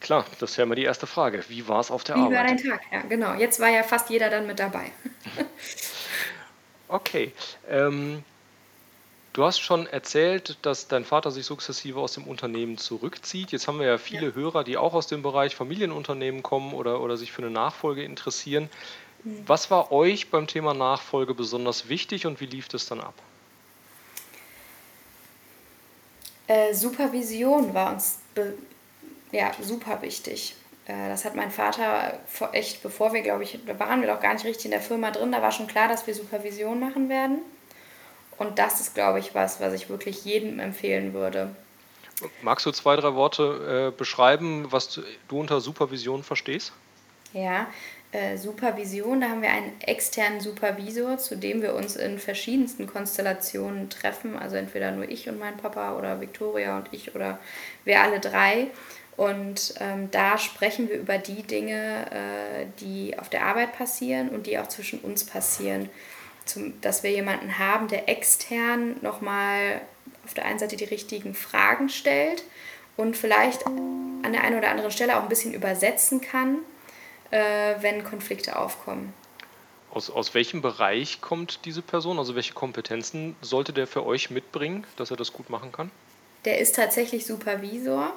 Klar, 0.00 0.24
das 0.38 0.52
ist 0.52 0.56
ja 0.56 0.64
immer 0.64 0.74
die 0.74 0.84
erste 0.84 1.06
Frage. 1.06 1.44
Wie 1.48 1.68
war 1.68 1.80
es 1.80 1.90
auf 1.90 2.04
der 2.04 2.16
Wie 2.16 2.20
Arbeit? 2.20 2.30
Wie 2.30 2.36
war 2.36 2.46
dein 2.46 2.56
Tag? 2.56 2.80
Ja, 2.92 3.02
genau. 3.02 3.34
Jetzt 3.34 3.60
war 3.60 3.68
ja 3.68 3.82
fast 3.82 4.08
jeder 4.08 4.30
dann 4.30 4.46
mit 4.46 4.58
dabei. 4.58 4.90
okay. 6.88 7.32
Ähm, 7.68 8.24
du 9.34 9.44
hast 9.44 9.60
schon 9.60 9.86
erzählt, 9.86 10.56
dass 10.62 10.88
dein 10.88 11.04
Vater 11.04 11.30
sich 11.30 11.44
sukzessive 11.44 12.00
aus 12.00 12.14
dem 12.14 12.24
Unternehmen 12.24 12.78
zurückzieht. 12.78 13.52
Jetzt 13.52 13.68
haben 13.68 13.78
wir 13.78 13.86
ja 13.86 13.98
viele 13.98 14.28
ja. 14.28 14.34
Hörer, 14.34 14.64
die 14.64 14.78
auch 14.78 14.94
aus 14.94 15.08
dem 15.08 15.20
Bereich 15.20 15.54
Familienunternehmen 15.54 16.42
kommen 16.42 16.72
oder, 16.72 17.02
oder 17.02 17.18
sich 17.18 17.32
für 17.32 17.42
eine 17.42 17.50
Nachfolge 17.50 18.02
interessieren. 18.02 18.70
Was 19.24 19.70
war 19.70 19.90
euch 19.90 20.30
beim 20.30 20.46
Thema 20.46 20.74
Nachfolge 20.74 21.34
besonders 21.34 21.88
wichtig 21.88 22.26
und 22.26 22.40
wie 22.40 22.46
lief 22.46 22.68
das 22.68 22.86
dann 22.86 23.00
ab? 23.00 23.14
Äh, 26.46 26.74
Supervision 26.74 27.72
war 27.72 27.92
uns 27.92 28.18
ja, 29.32 29.50
super 29.62 30.02
wichtig. 30.02 30.54
Äh, 30.86 31.08
das 31.08 31.24
hat 31.24 31.34
mein 31.34 31.50
Vater 31.50 32.18
echt, 32.52 32.82
bevor 32.82 33.14
wir, 33.14 33.22
glaube 33.22 33.44
ich, 33.44 33.58
da 33.66 33.78
waren 33.78 34.02
wir 34.02 34.08
doch 34.08 34.20
gar 34.20 34.34
nicht 34.34 34.44
richtig 34.44 34.66
in 34.66 34.70
der 34.72 34.82
Firma 34.82 35.10
drin, 35.10 35.32
da 35.32 35.40
war 35.40 35.52
schon 35.52 35.66
klar, 35.66 35.88
dass 35.88 36.06
wir 36.06 36.14
Supervision 36.14 36.78
machen 36.78 37.08
werden. 37.08 37.38
Und 38.36 38.58
das 38.58 38.80
ist, 38.80 38.94
glaube 38.94 39.20
ich, 39.20 39.34
was, 39.34 39.60
was 39.60 39.72
ich 39.72 39.88
wirklich 39.88 40.24
jedem 40.24 40.58
empfehlen 40.58 41.14
würde. 41.14 41.54
Magst 42.42 42.66
du 42.66 42.72
zwei, 42.72 42.96
drei 42.96 43.14
Worte 43.14 43.92
äh, 43.92 43.96
beschreiben, 43.96 44.70
was 44.70 45.00
du 45.28 45.40
unter 45.40 45.60
Supervision 45.60 46.22
verstehst? 46.22 46.72
Ja, 47.34 47.66
äh, 48.12 48.38
Supervision, 48.38 49.20
da 49.20 49.28
haben 49.28 49.42
wir 49.42 49.50
einen 49.50 49.72
externen 49.80 50.40
Supervisor, 50.40 51.18
zu 51.18 51.36
dem 51.36 51.62
wir 51.62 51.74
uns 51.74 51.96
in 51.96 52.20
verschiedensten 52.20 52.86
Konstellationen 52.86 53.90
treffen. 53.90 54.38
Also 54.38 54.54
entweder 54.54 54.92
nur 54.92 55.08
ich 55.08 55.28
und 55.28 55.40
mein 55.40 55.56
Papa 55.56 55.98
oder 55.98 56.20
Victoria 56.20 56.78
und 56.78 56.88
ich 56.92 57.16
oder 57.16 57.40
wir 57.84 58.00
alle 58.00 58.20
drei. 58.20 58.68
Und 59.16 59.74
ähm, 59.80 60.12
da 60.12 60.38
sprechen 60.38 60.88
wir 60.88 60.96
über 60.96 61.18
die 61.18 61.42
Dinge, 61.42 62.06
äh, 62.12 62.66
die 62.80 63.18
auf 63.18 63.28
der 63.28 63.44
Arbeit 63.46 63.72
passieren 63.72 64.28
und 64.28 64.46
die 64.46 64.58
auch 64.60 64.68
zwischen 64.68 65.00
uns 65.00 65.24
passieren. 65.24 65.90
Zum, 66.44 66.80
dass 66.82 67.02
wir 67.02 67.10
jemanden 67.10 67.58
haben, 67.58 67.88
der 67.88 68.08
extern 68.08 68.96
nochmal 69.02 69.80
auf 70.24 70.34
der 70.34 70.44
einen 70.44 70.60
Seite 70.60 70.76
die 70.76 70.84
richtigen 70.84 71.34
Fragen 71.34 71.88
stellt 71.88 72.44
und 72.96 73.16
vielleicht 73.16 73.66
an 73.66 74.22
der 74.32 74.44
einen 74.44 74.58
oder 74.58 74.70
anderen 74.70 74.92
Stelle 74.92 75.16
auch 75.16 75.22
ein 75.22 75.28
bisschen 75.28 75.54
übersetzen 75.54 76.20
kann, 76.20 76.58
äh, 77.34 77.82
wenn 77.82 78.04
Konflikte 78.04 78.56
aufkommen. 78.56 79.12
Aus, 79.90 80.08
aus 80.08 80.34
welchem 80.34 80.62
Bereich 80.62 81.20
kommt 81.20 81.64
diese 81.64 81.82
Person? 81.82 82.18
Also 82.18 82.36
welche 82.36 82.54
Kompetenzen 82.54 83.34
sollte 83.40 83.72
der 83.72 83.86
für 83.86 84.06
euch 84.06 84.30
mitbringen, 84.30 84.86
dass 84.96 85.10
er 85.10 85.16
das 85.16 85.32
gut 85.32 85.50
machen 85.50 85.72
kann? 85.72 85.90
Der 86.44 86.58
ist 86.58 86.76
tatsächlich 86.76 87.26
Supervisor. 87.26 88.12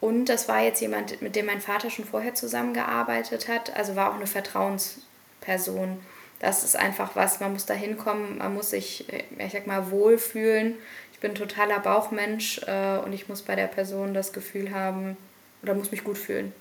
Und 0.00 0.26
das 0.26 0.48
war 0.48 0.62
jetzt 0.62 0.80
jemand, 0.80 1.20
mit 1.20 1.36
dem 1.36 1.46
mein 1.46 1.60
Vater 1.60 1.90
schon 1.90 2.04
vorher 2.04 2.34
zusammengearbeitet 2.34 3.48
hat. 3.48 3.76
Also 3.76 3.96
war 3.96 4.10
auch 4.10 4.16
eine 4.16 4.26
Vertrauensperson. 4.26 6.00
Das 6.38 6.64
ist 6.64 6.76
einfach 6.76 7.16
was, 7.16 7.40
man 7.40 7.52
muss 7.52 7.66
da 7.66 7.74
hinkommen, 7.74 8.38
man 8.38 8.54
muss 8.54 8.70
sich, 8.70 9.12
äh, 9.12 9.24
ich 9.44 9.52
sag 9.52 9.66
mal, 9.66 9.90
wohlfühlen. 9.90 10.76
Ich 11.12 11.18
bin 11.18 11.32
ein 11.32 11.34
totaler 11.34 11.80
Bauchmensch 11.80 12.60
äh, 12.66 12.98
und 12.98 13.12
ich 13.12 13.28
muss 13.28 13.42
bei 13.42 13.56
der 13.56 13.66
Person 13.66 14.14
das 14.14 14.32
Gefühl 14.32 14.72
haben 14.72 15.16
oder 15.62 15.74
muss 15.74 15.90
mich 15.90 16.04
gut 16.04 16.16
fühlen. 16.16 16.52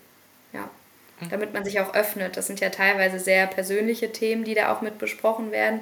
Ja. 0.51 0.69
Hm. 1.19 1.29
Damit 1.29 1.53
man 1.53 1.63
sich 1.63 1.79
auch 1.79 1.93
öffnet. 1.93 2.37
Das 2.37 2.47
sind 2.47 2.59
ja 2.59 2.69
teilweise 2.69 3.19
sehr 3.19 3.47
persönliche 3.47 4.11
Themen, 4.11 4.43
die 4.43 4.53
da 4.53 4.73
auch 4.73 4.81
mit 4.81 4.97
besprochen 4.97 5.51
werden 5.51 5.81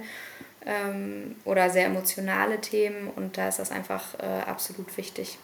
ähm, 0.66 1.36
oder 1.46 1.70
sehr 1.70 1.86
emotionale 1.86 2.60
Themen 2.62 3.10
und 3.16 3.38
da 3.38 3.48
ist 3.48 3.60
das 3.60 3.72
einfach 3.72 4.16
äh, 4.20 4.50
absolut 4.50 4.96
wichtig. 4.98 5.38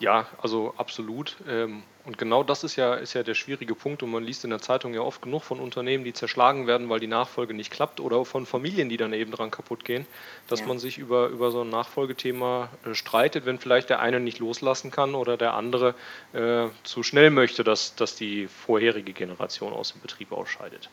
Ja, 0.00 0.26
also 0.42 0.74
absolut. 0.76 1.36
Ähm, 1.48 1.82
und 2.04 2.18
genau 2.18 2.42
das 2.42 2.64
ist 2.64 2.76
ja, 2.76 2.94
ist 2.94 3.14
ja 3.14 3.22
der 3.22 3.34
schwierige 3.34 3.74
Punkt. 3.74 4.02
Und 4.02 4.10
man 4.10 4.24
liest 4.24 4.44
in 4.44 4.50
der 4.50 4.60
Zeitung 4.60 4.92
ja 4.92 5.00
oft 5.00 5.22
genug 5.22 5.42
von 5.42 5.60
Unternehmen, 5.60 6.04
die 6.04 6.12
zerschlagen 6.12 6.66
werden, 6.66 6.88
weil 6.90 7.00
die 7.00 7.06
Nachfolge 7.06 7.54
nicht 7.54 7.70
klappt 7.70 8.00
oder 8.00 8.24
von 8.24 8.44
Familien, 8.44 8.88
die 8.88 8.96
dann 8.96 9.12
eben 9.12 9.30
dran 9.30 9.50
kaputt 9.50 9.84
gehen, 9.84 10.06
dass 10.48 10.60
ja. 10.60 10.66
man 10.66 10.78
sich 10.78 10.98
über, 10.98 11.28
über 11.28 11.50
so 11.50 11.62
ein 11.62 11.70
Nachfolgethema 11.70 12.68
äh, 12.84 12.94
streitet, 12.94 13.46
wenn 13.46 13.58
vielleicht 13.58 13.88
der 13.88 14.00
eine 14.00 14.20
nicht 14.20 14.38
loslassen 14.38 14.90
kann 14.90 15.14
oder 15.14 15.36
der 15.36 15.54
andere 15.54 15.94
äh, 16.32 16.66
zu 16.82 17.02
schnell 17.02 17.30
möchte, 17.30 17.64
dass, 17.64 17.94
dass 17.94 18.16
die 18.16 18.48
vorherige 18.48 19.12
Generation 19.12 19.72
aus 19.72 19.92
dem 19.92 20.02
Betrieb 20.02 20.32
ausscheidet. 20.32 20.90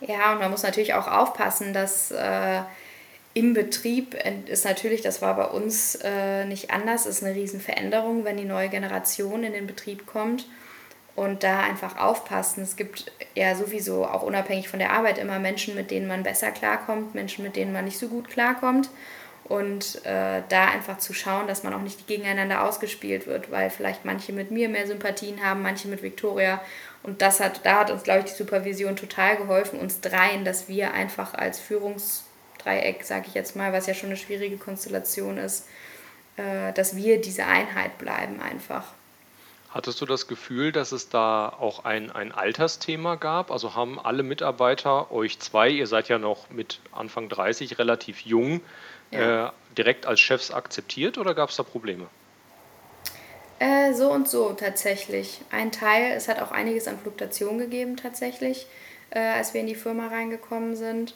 Ja, 0.00 0.32
und 0.32 0.40
man 0.40 0.50
muss 0.50 0.64
natürlich 0.64 0.94
auch 0.94 1.06
aufpassen, 1.06 1.72
dass. 1.72 2.10
Äh, 2.10 2.62
im 3.34 3.54
Betrieb 3.54 4.14
ist 4.46 4.64
natürlich, 4.64 5.00
das 5.00 5.22
war 5.22 5.36
bei 5.36 5.46
uns 5.46 5.98
äh, 6.02 6.44
nicht 6.44 6.70
anders, 6.70 7.06
ist 7.06 7.24
eine 7.24 7.34
Riesenveränderung, 7.34 8.24
wenn 8.24 8.36
die 8.36 8.44
neue 8.44 8.68
Generation 8.68 9.42
in 9.42 9.54
den 9.54 9.66
Betrieb 9.66 10.06
kommt 10.06 10.46
und 11.16 11.42
da 11.42 11.60
einfach 11.60 11.98
aufpassen. 11.98 12.62
Es 12.62 12.76
gibt 12.76 13.10
ja 13.34 13.54
sowieso 13.54 14.06
auch 14.06 14.22
unabhängig 14.22 14.68
von 14.68 14.78
der 14.78 14.92
Arbeit 14.92 15.18
immer 15.18 15.38
Menschen, 15.38 15.74
mit 15.74 15.90
denen 15.90 16.08
man 16.08 16.22
besser 16.22 16.50
klarkommt, 16.50 17.14
Menschen, 17.14 17.42
mit 17.42 17.56
denen 17.56 17.72
man 17.72 17.86
nicht 17.86 17.98
so 17.98 18.08
gut 18.08 18.28
klarkommt 18.28 18.90
und 19.44 20.04
äh, 20.04 20.42
da 20.48 20.66
einfach 20.66 20.98
zu 20.98 21.14
schauen, 21.14 21.46
dass 21.46 21.62
man 21.62 21.72
auch 21.72 21.80
nicht 21.80 22.06
gegeneinander 22.06 22.64
ausgespielt 22.64 23.26
wird, 23.26 23.50
weil 23.50 23.70
vielleicht 23.70 24.04
manche 24.04 24.32
mit 24.32 24.50
mir 24.50 24.68
mehr 24.68 24.86
Sympathien 24.86 25.44
haben, 25.44 25.62
manche 25.62 25.88
mit 25.88 26.02
Victoria 26.02 26.60
und 27.02 27.22
das 27.22 27.40
hat, 27.40 27.64
da 27.64 27.80
hat 27.80 27.90
uns, 27.90 28.02
glaube 28.02 28.20
ich, 28.20 28.26
die 28.26 28.36
Supervision 28.36 28.94
total 28.94 29.36
geholfen, 29.36 29.78
uns 29.78 30.00
dreien, 30.00 30.44
dass 30.44 30.68
wir 30.68 30.92
einfach 30.92 31.34
als 31.34 31.58
Führungs 31.58 32.24
Dreieck, 32.62 33.04
sage 33.04 33.26
ich 33.28 33.34
jetzt 33.34 33.56
mal, 33.56 33.72
was 33.72 33.86
ja 33.86 33.94
schon 33.94 34.10
eine 34.10 34.16
schwierige 34.16 34.56
Konstellation 34.56 35.38
ist, 35.38 35.66
äh, 36.36 36.72
dass 36.72 36.96
wir 36.96 37.20
diese 37.20 37.46
Einheit 37.46 37.98
bleiben 37.98 38.40
einfach. 38.40 38.84
Hattest 39.70 40.02
du 40.02 40.06
das 40.06 40.28
Gefühl, 40.28 40.70
dass 40.70 40.92
es 40.92 41.08
da 41.08 41.48
auch 41.48 41.86
ein, 41.86 42.10
ein 42.10 42.30
Altersthema 42.30 43.14
gab? 43.14 43.50
Also 43.50 43.74
haben 43.74 43.98
alle 43.98 44.22
Mitarbeiter, 44.22 45.10
euch 45.10 45.38
zwei, 45.38 45.70
ihr 45.70 45.86
seid 45.86 46.08
ja 46.08 46.18
noch 46.18 46.50
mit 46.50 46.80
Anfang 46.92 47.30
30 47.30 47.78
relativ 47.78 48.20
jung, 48.20 48.60
ja. 49.10 49.46
äh, 49.46 49.50
direkt 49.78 50.04
als 50.04 50.20
Chefs 50.20 50.50
akzeptiert 50.50 51.16
oder 51.16 51.34
gab 51.34 51.48
es 51.48 51.56
da 51.56 51.62
Probleme? 51.62 52.06
Äh, 53.60 53.94
so 53.94 54.10
und 54.10 54.28
so 54.28 54.52
tatsächlich. 54.52 55.40
Ein 55.50 55.72
Teil, 55.72 56.12
es 56.16 56.28
hat 56.28 56.42
auch 56.42 56.50
einiges 56.50 56.86
an 56.86 56.98
Fluktuation 56.98 57.58
gegeben 57.58 57.96
tatsächlich, 57.96 58.66
äh, 59.10 59.20
als 59.20 59.54
wir 59.54 59.62
in 59.62 59.68
die 59.68 59.74
Firma 59.74 60.08
reingekommen 60.08 60.76
sind. 60.76 61.14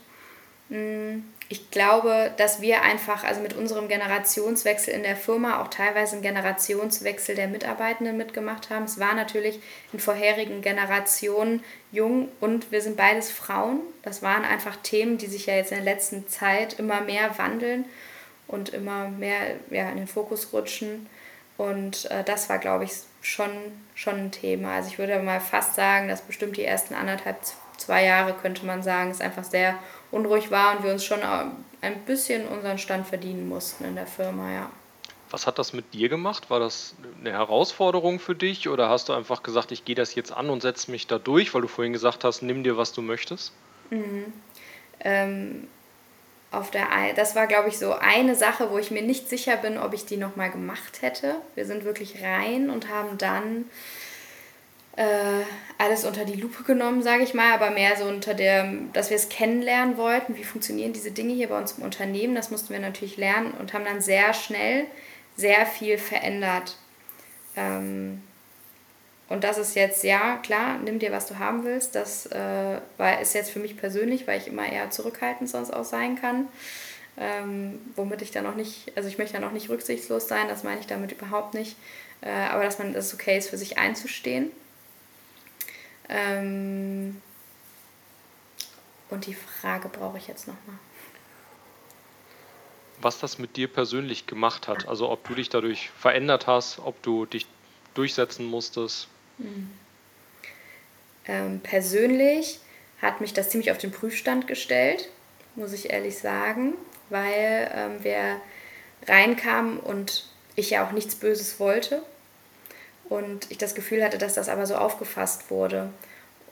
Mm, 0.71 1.25
ich 1.49 1.71
glaube, 1.71 2.33
dass 2.39 2.61
wir 2.61 2.83
einfach, 2.83 3.23
also 3.23 3.41
mit 3.41 3.55
unserem 3.55 3.87
Generationswechsel 3.87 4.93
in 4.93 5.05
der 5.05 5.15
Firma 5.15 5.63
auch 5.63 5.69
teilweise 5.69 6.15
einen 6.15 6.23
Generationswechsel 6.23 7.37
der 7.37 7.47
Mitarbeitenden 7.47 8.17
mitgemacht 8.17 8.71
haben. 8.71 8.85
Es 8.85 8.99
war 8.99 9.15
natürlich 9.15 9.61
in 9.93 10.01
vorherigen 10.01 10.61
Generationen 10.61 11.63
jung 11.93 12.29
und 12.41 12.73
wir 12.73 12.81
sind 12.81 12.97
beides 12.97 13.31
Frauen. 13.31 13.81
Das 14.03 14.23
waren 14.23 14.45
einfach 14.45 14.77
Themen, 14.83 15.19
die 15.19 15.29
sich 15.29 15.47
ja 15.47 15.55
jetzt 15.55 15.71
in 15.71 15.85
der 15.85 15.95
letzten 15.95 16.27
Zeit 16.27 16.81
immer 16.81 17.01
mehr 17.01 17.39
wandeln 17.39 17.85
und 18.49 18.71
immer 18.71 19.09
mehr 19.09 19.39
ja, 19.71 19.89
in 19.91 19.99
den 19.99 20.09
Fokus 20.09 20.53
rutschen. 20.53 21.09
Und 21.59 22.11
äh, 22.11 22.25
das 22.25 22.49
war, 22.49 22.59
glaube 22.59 22.85
ich, 22.85 22.93
schon, 23.23 23.51
schon 23.95 24.17
ein 24.17 24.31
Thema. 24.33 24.75
Also 24.75 24.89
ich 24.89 24.99
würde 24.99 25.19
mal 25.21 25.41
fast 25.41 25.77
sagen, 25.77 26.09
dass 26.09 26.23
bestimmt 26.23 26.57
die 26.57 26.65
ersten 26.65 26.95
anderthalb, 26.95 27.39
zwei 27.77 28.05
Jahre, 28.05 28.35
könnte 28.35 28.67
man 28.67 28.83
sagen, 28.83 29.11
es 29.11 29.21
einfach 29.21 29.45
sehr 29.45 29.79
unruhig 30.11 30.51
war 30.51 30.77
und 30.77 30.85
wir 30.85 30.93
uns 30.93 31.05
schon 31.05 31.21
ein 31.23 32.05
bisschen 32.05 32.47
unseren 32.49 32.79
Stand 32.79 33.07
verdienen 33.07 33.49
mussten 33.49 33.85
in 33.85 33.95
der 33.95 34.07
Firma, 34.07 34.53
ja. 34.53 34.71
Was 35.31 35.47
hat 35.47 35.59
das 35.59 35.73
mit 35.73 35.93
dir 35.93 36.09
gemacht? 36.09 36.51
War 36.51 36.61
das 36.61 36.95
eine 37.19 37.33
Herausforderung 37.33 38.21
für 38.21 38.37
dich 38.37 38.69
oder 38.69 38.89
hast 38.89 39.09
du 39.09 39.13
einfach 39.13 39.43
gesagt, 39.43 39.73
ich 39.73 39.85
gehe 39.85 39.97
das 39.97 40.15
jetzt 40.15 40.33
an 40.33 40.51
und 40.51 40.63
setze 40.63 40.91
mich 40.91 41.09
da 41.09 41.19
durch, 41.19 41.53
weil 41.53 41.63
du 41.63 41.69
vorhin 41.69 41.93
gesagt 41.93 42.23
hast, 42.23 42.43
nimm 42.43 42.63
dir, 42.63 42.77
was 42.77 42.93
du 42.93 43.03
möchtest? 43.03 43.53
Mhm. 43.91 44.33
Ähm, 45.01 45.67
auf 46.53 46.71
der, 46.71 46.87
das 47.17 47.35
war, 47.35 47.49
glaube 47.49 47.69
ich, 47.69 47.79
so 47.79 47.93
eine 47.93 48.37
Sache, 48.37 48.71
wo 48.71 48.79
ich 48.79 48.91
mir 48.91 49.03
nicht 49.03 49.29
sicher 49.29 49.57
bin, 49.57 49.79
ob 49.79 49.93
ich 49.93 50.07
die 50.07 50.17
nochmal 50.17 50.51
gemacht 50.51 51.03
hätte. 51.03 51.37
Wir 51.57 51.67
sind 51.67 51.85
wirklich 51.85 52.23
rein 52.23 52.71
und 52.71 52.89
haben 52.89 53.19
dann 53.19 53.65
äh, 54.97 55.45
alles 55.79 56.05
unter 56.05 56.25
die 56.25 56.41
Lupe 56.41 56.65
genommen, 56.65 57.03
sage 57.03 57.23
ich 57.23 57.35
mal, 57.35 57.53
aber 57.53 57.71
mehr 57.71 57.97
so 57.97 58.05
unter 58.05 58.33
der, 58.33 58.73
dass 58.95 59.11
wir 59.11 59.17
es 59.17 59.29
kennenlernen 59.29 59.99
wollten, 59.99 60.37
wie 60.37 60.45
funktionieren 60.45 60.95
diese 60.95 61.11
Dinge 61.11 61.35
hier 61.35 61.49
bei 61.49 61.59
uns 61.59 61.73
im 61.73 61.85
Unternehmen, 61.85 62.35
das 62.35 62.51
mussten 62.51 62.73
wir 62.73 62.81
natürlich 62.81 63.19
lernen 63.19 63.53
und 63.53 63.75
haben 63.75 63.85
dann 63.85 64.01
sehr 64.01 64.33
schnell 64.33 64.87
sehr 65.37 65.67
viel 65.67 65.99
verändert. 65.99 66.79
Ähm, 67.57 68.23
und 69.29 69.45
das 69.45 69.59
ist 69.59 69.75
jetzt, 69.75 70.03
ja, 70.03 70.39
klar, 70.39 70.79
nimm 70.79 70.99
dir, 70.99 71.13
was 71.13 71.27
du 71.27 71.39
haben 71.39 71.65
willst. 71.65 71.95
Das 71.95 72.27
äh, 72.27 72.79
war, 72.97 73.21
ist 73.21 73.35
jetzt 73.35 73.51
für 73.51 73.59
mich 73.59 73.77
persönlich, 73.77 74.27
weil 74.27 74.41
ich 74.41 74.47
immer 74.47 74.71
eher 74.71 74.91
zurückhaltend 74.91 75.51
sonst 75.51 75.73
auch 75.73 75.85
sein 75.85 76.17
kann. 76.19 76.49
Ähm, 77.19 77.81
womit 77.97 78.23
ich 78.23 78.31
dann 78.31 78.47
auch 78.47 78.55
nicht, 78.55 78.93
also 78.95 79.09
ich 79.09 79.19
möchte 79.19 79.35
dann 79.35 79.45
auch 79.45 79.53
nicht 79.53 79.69
rücksichtslos 79.69 80.29
sein, 80.29 80.49
das 80.49 80.65
meine 80.65 80.81
ich 80.81 80.87
damit 80.87 81.13
überhaupt 81.13 81.55
nicht. 81.55 81.77
Äh, 82.23 82.31
aber 82.31 82.63
dass 82.63 82.79
man 82.79 82.95
das 82.95 83.13
okay 83.13 83.37
ist, 83.37 83.51
für 83.51 83.59
sich 83.59 83.77
einzustehen 83.77 84.51
ähm, 86.09 87.21
und 89.11 89.27
die 89.27 89.35
Frage 89.35 89.89
brauche 89.89 90.19
ich 90.19 90.27
jetzt 90.27 90.47
nochmal. 90.47 90.79
Was 93.01 93.19
das 93.19 93.39
mit 93.39 93.57
dir 93.57 93.69
persönlich 93.69 94.27
gemacht 94.27 94.69
hat, 94.69 94.89
also 94.89 95.11
ob 95.11 95.27
du 95.29 95.35
dich 95.35 95.49
dadurch 95.49 95.91
verändert 95.91 96.47
hast, 96.47 96.79
ob 96.79 97.01
du 97.03 97.27
dich 97.27 97.47
durchsetzen 97.95 98.47
musstest. 98.47 99.09
Mhm. 99.39 99.71
Ähm, 101.27 101.61
persönlich 101.61 102.61
hat 103.03 103.21
mich 103.21 103.33
das 103.33 103.51
ziemlich 103.51 103.71
auf 103.71 103.79
den 103.79 103.91
Prüfstand 103.91 104.47
gestellt, 104.47 105.11
muss 105.55 105.73
ich 105.73 105.91
ehrlich 105.91 106.19
sagen, 106.19 106.75
weil 107.11 107.71
ähm, 107.75 108.05
wir 108.05 108.41
reinkamen 109.07 109.79
und 109.79 110.27
ich 110.55 110.71
ja 110.71 110.87
auch 110.87 110.93
nichts 110.93 111.15
Böses 111.15 111.61
wollte 111.61 112.03
und 113.09 113.51
ich 113.51 113.59
das 113.59 113.75
Gefühl 113.75 114.05
hatte, 114.05 114.19
dass 114.19 114.35
das 114.35 114.49
aber 114.49 114.67
so 114.67 114.77
aufgefasst 114.77 115.51
wurde. 115.51 115.91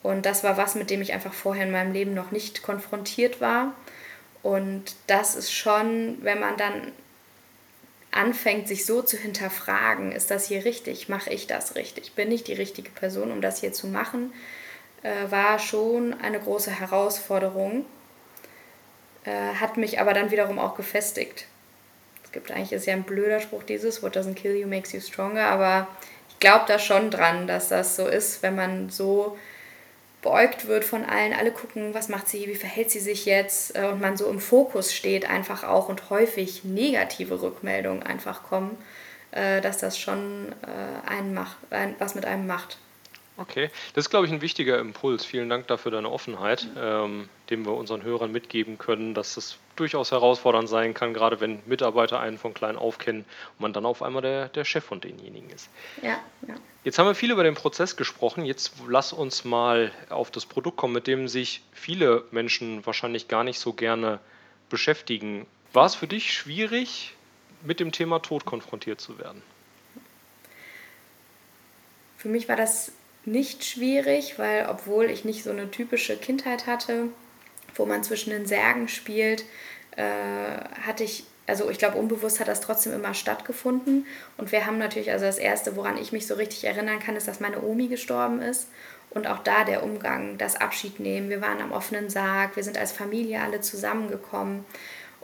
Und 0.03 0.27
das 0.27 0.45
war 0.45 0.57
was, 0.57 0.75
mit 0.75 0.91
dem 0.91 1.01
ich 1.01 1.13
einfach 1.13 1.33
vorher 1.33 1.65
in 1.65 1.73
meinem 1.73 1.93
Leben 1.93 2.15
noch 2.15 2.31
nicht 2.31 2.63
konfrontiert 2.63 3.41
war. 3.41 3.75
Und 4.43 4.95
das 5.07 5.35
ist 5.35 5.53
schon, 5.53 6.19
wenn 6.23 6.39
man 6.39 6.57
dann 6.57 6.93
anfängt, 8.11 8.69
sich 8.69 8.85
so 8.85 9.03
zu 9.03 9.17
hinterfragen, 9.17 10.13
ist 10.13 10.31
das 10.31 10.47
hier 10.47 10.65
richtig? 10.65 11.09
Mache 11.09 11.31
ich 11.31 11.47
das 11.47 11.75
richtig? 11.75 12.13
Bin 12.13 12.31
ich 12.31 12.45
die 12.45 12.53
richtige 12.53 12.91
Person, 12.91 13.33
um 13.33 13.41
das 13.41 13.61
hier 13.61 13.73
zu 13.73 13.87
machen? 13.87 14.33
Äh, 15.03 15.31
war 15.31 15.59
schon 15.59 16.15
eine 16.21 16.39
große 16.39 16.71
Herausforderung, 16.71 17.87
äh, 19.25 19.55
hat 19.55 19.79
mich 19.79 20.01
aber 20.01 20.15
dann 20.15 20.31
wiederum 20.31 20.59
auch 20.59 20.77
gefestigt 20.77 21.47
gibt 22.35 22.51
eigentlich, 22.51 22.73
ist 22.73 22.87
ja 22.87 22.93
ein 22.93 23.05
blöder 23.05 23.41
Spruch 23.41 23.63
dieses, 23.63 24.03
what 24.03 24.15
doesn't 24.15 24.35
kill 24.35 24.55
you 24.55 24.67
makes 24.67 24.93
you 24.93 25.01
stronger, 25.01 25.47
aber 25.47 25.89
glaube 26.45 26.67
da 26.69 26.79
schon 26.79 27.11
dran, 27.11 27.47
dass 27.47 27.71
das 27.71 27.97
so 27.97 28.07
ist, 28.07 28.43
wenn 28.43 28.55
man 28.55 28.91
so 28.91 29.39
beäugt 30.21 30.67
wird 30.67 30.85
von 30.85 31.03
allen, 31.03 31.33
alle 31.33 31.53
gucken, 31.53 31.95
was 31.95 32.11
macht 32.11 32.29
sie, 32.29 32.47
wie 32.47 32.55
verhält 32.55 32.91
sie 32.91 33.01
sich 33.01 33.25
jetzt 33.25 33.75
äh, 33.77 33.87
und 33.87 34.03
man 34.03 34.19
so 34.19 34.29
im 34.29 34.41
Fokus 34.41 34.93
steht 34.93 35.29
einfach 35.29 35.65
auch 35.65 35.89
und 35.89 36.11
häufig 36.11 36.63
negative 36.63 37.41
Rückmeldungen 37.41 38.03
einfach 38.03 38.43
kommen, 38.43 38.77
äh, 39.31 39.63
dass 39.63 39.79
das 39.79 39.99
schon 39.99 40.55
äh, 40.63 41.11
einen 41.11 41.33
macht, 41.33 41.57
was 41.99 42.15
mit 42.15 42.27
einem 42.27 42.47
macht. 42.47 42.77
Okay, 43.37 43.69
das 43.95 44.05
ist, 44.05 44.11
glaube 44.11 44.27
ich, 44.27 44.33
ein 44.33 44.43
wichtiger 44.43 44.79
Impuls. 44.79 45.25
Vielen 45.25 45.49
Dank 45.49 45.67
dafür 45.67 45.91
deine 45.91 46.09
Offenheit, 46.09 46.69
ähm, 46.77 47.29
dem 47.51 47.67
wir 47.67 47.73
unseren 47.73 48.05
Hörern 48.05 48.31
mitgeben 48.31 48.79
können, 48.79 49.13
dass 49.13 49.37
es 49.37 49.59
durchaus 49.75 50.13
herausfordernd 50.13 50.69
sein 50.69 50.95
kann, 50.95 51.13
gerade 51.15 51.41
wenn 51.41 51.61
Mitarbeiter 51.67 52.21
einen 52.21 52.39
von 52.39 52.55
klein 52.55 52.77
auf 52.77 52.99
kennen 52.99 53.25
und 53.55 53.61
man 53.61 53.73
dann 53.73 53.87
auf 53.87 54.03
einmal 54.03 54.23
der, 54.23 54.51
der 54.51 54.65
Chef 54.65 54.85
von 54.85 55.01
denjenigen 55.01 55.51
ist. 55.51 55.69
Ja, 56.01 56.21
ja. 56.47 56.55
Jetzt 56.85 56.99
haben 56.99 57.07
wir 57.07 57.17
viel 57.17 57.33
über 57.33 57.43
den 57.43 57.55
Prozess 57.55 57.97
gesprochen. 57.97 58.45
Jetzt 58.45 58.75
lass 58.89 59.13
uns 59.13 59.45
mal 59.45 59.91
auf 60.11 60.31
das 60.31 60.47
Produkt 60.47 60.77
kommen, 60.77 60.95
mit 60.95 61.09
dem 61.09 61.27
sich 61.27 61.63
viele 61.73 62.25
Menschen 62.31 62.87
wahrscheinlich 62.87 63.27
gar 63.27 63.43
nicht 63.43 63.59
so 63.59 63.73
gerne 63.73 64.21
beschäftigen. 64.71 65.47
War 65.73 65.87
es 65.87 65.97
für 65.97 66.07
dich 66.07 66.33
schwierig, 66.33 67.15
mit 67.65 67.81
dem 67.81 67.91
Thema 67.91 68.21
Tod 68.21 68.45
konfrontiert 68.45 69.01
zu 69.01 69.19
werden? 69.19 69.43
Für 72.17 72.29
mich 72.29 72.49
war 72.49 72.57
das 72.57 72.93
nicht 73.27 73.65
schwierig, 73.65 74.39
weil 74.39 74.67
obwohl 74.69 75.07
ich 75.07 75.25
nicht 75.25 75.45
so 75.45 75.51
eine 75.51 75.71
typische 75.71 76.17
Kindheit 76.17 76.67
hatte, 76.67 77.09
wo 77.75 77.87
man 77.87 78.05
zwischen 78.05 78.31
den 78.31 78.47
Särgen 78.47 78.89
spielt, 78.89 79.45
äh, 79.97 80.03
hatte 80.83 81.05
ich, 81.05 81.25
also 81.47 81.71
ich 81.71 81.79
glaube, 81.79 81.99
unbewusst 81.99 82.41
hat 82.41 82.49
das 82.49 82.61
trotzdem 82.61 82.93
immer 82.93 83.15
stattgefunden. 83.15 84.07
Und 84.37 84.53
wir 84.53 84.67
haben 84.67 84.79
natürlich, 84.79 85.11
also 85.11 85.25
das 85.25 85.39
Erste, 85.39 85.77
woran 85.77 85.97
ich 85.97 86.13
mich 86.13 86.27
so 86.27 86.35
richtig 86.35 86.65
erinnern 86.65 86.99
kann, 86.99 87.17
ist, 87.17 87.29
dass 87.29 87.41
meine 87.41 87.63
Omi 87.63 87.89
gestorben 87.89 88.41
ist. 88.41 88.69
Und 89.11 89.27
auch 89.29 89.39
da 89.39 89.65
der 89.65 89.85
Umgang, 89.85 90.39
das 90.39 90.57
Abschied 90.57 90.99
nehmen. 90.99 91.31
Wir 91.31 91.41
waren 91.41 91.61
am 91.61 91.71
offenen 91.71 92.11
Sarg, 92.11 92.57
wir 92.57 92.65
sind 92.65 92.77
als 92.77 92.91
Familie 92.91 93.41
alle 93.43 93.61
zusammengekommen. 93.61 94.65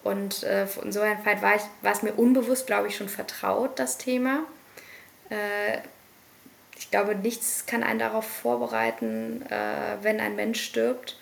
Und 0.03 0.45
äh, 0.45 0.67
insofern 0.83 1.19
war, 1.25 1.57
ich, 1.57 1.63
war 1.83 1.93
es 1.93 2.03
mir 2.03 2.13
unbewusst, 2.13 2.67
glaube 2.67 2.89
ich, 2.89 2.97
schon 2.97 3.09
vertraut, 3.09 3.79
das 3.79 3.99
Thema. 3.99 4.45
Äh, 5.29 5.79
ich 6.81 6.91
glaube, 6.91 7.15
nichts 7.15 7.67
kann 7.67 7.83
einen 7.83 7.99
darauf 7.99 8.27
vorbereiten, 8.27 9.43
äh, 9.51 10.03
wenn 10.03 10.19
ein 10.19 10.35
Mensch 10.35 10.63
stirbt. 10.63 11.19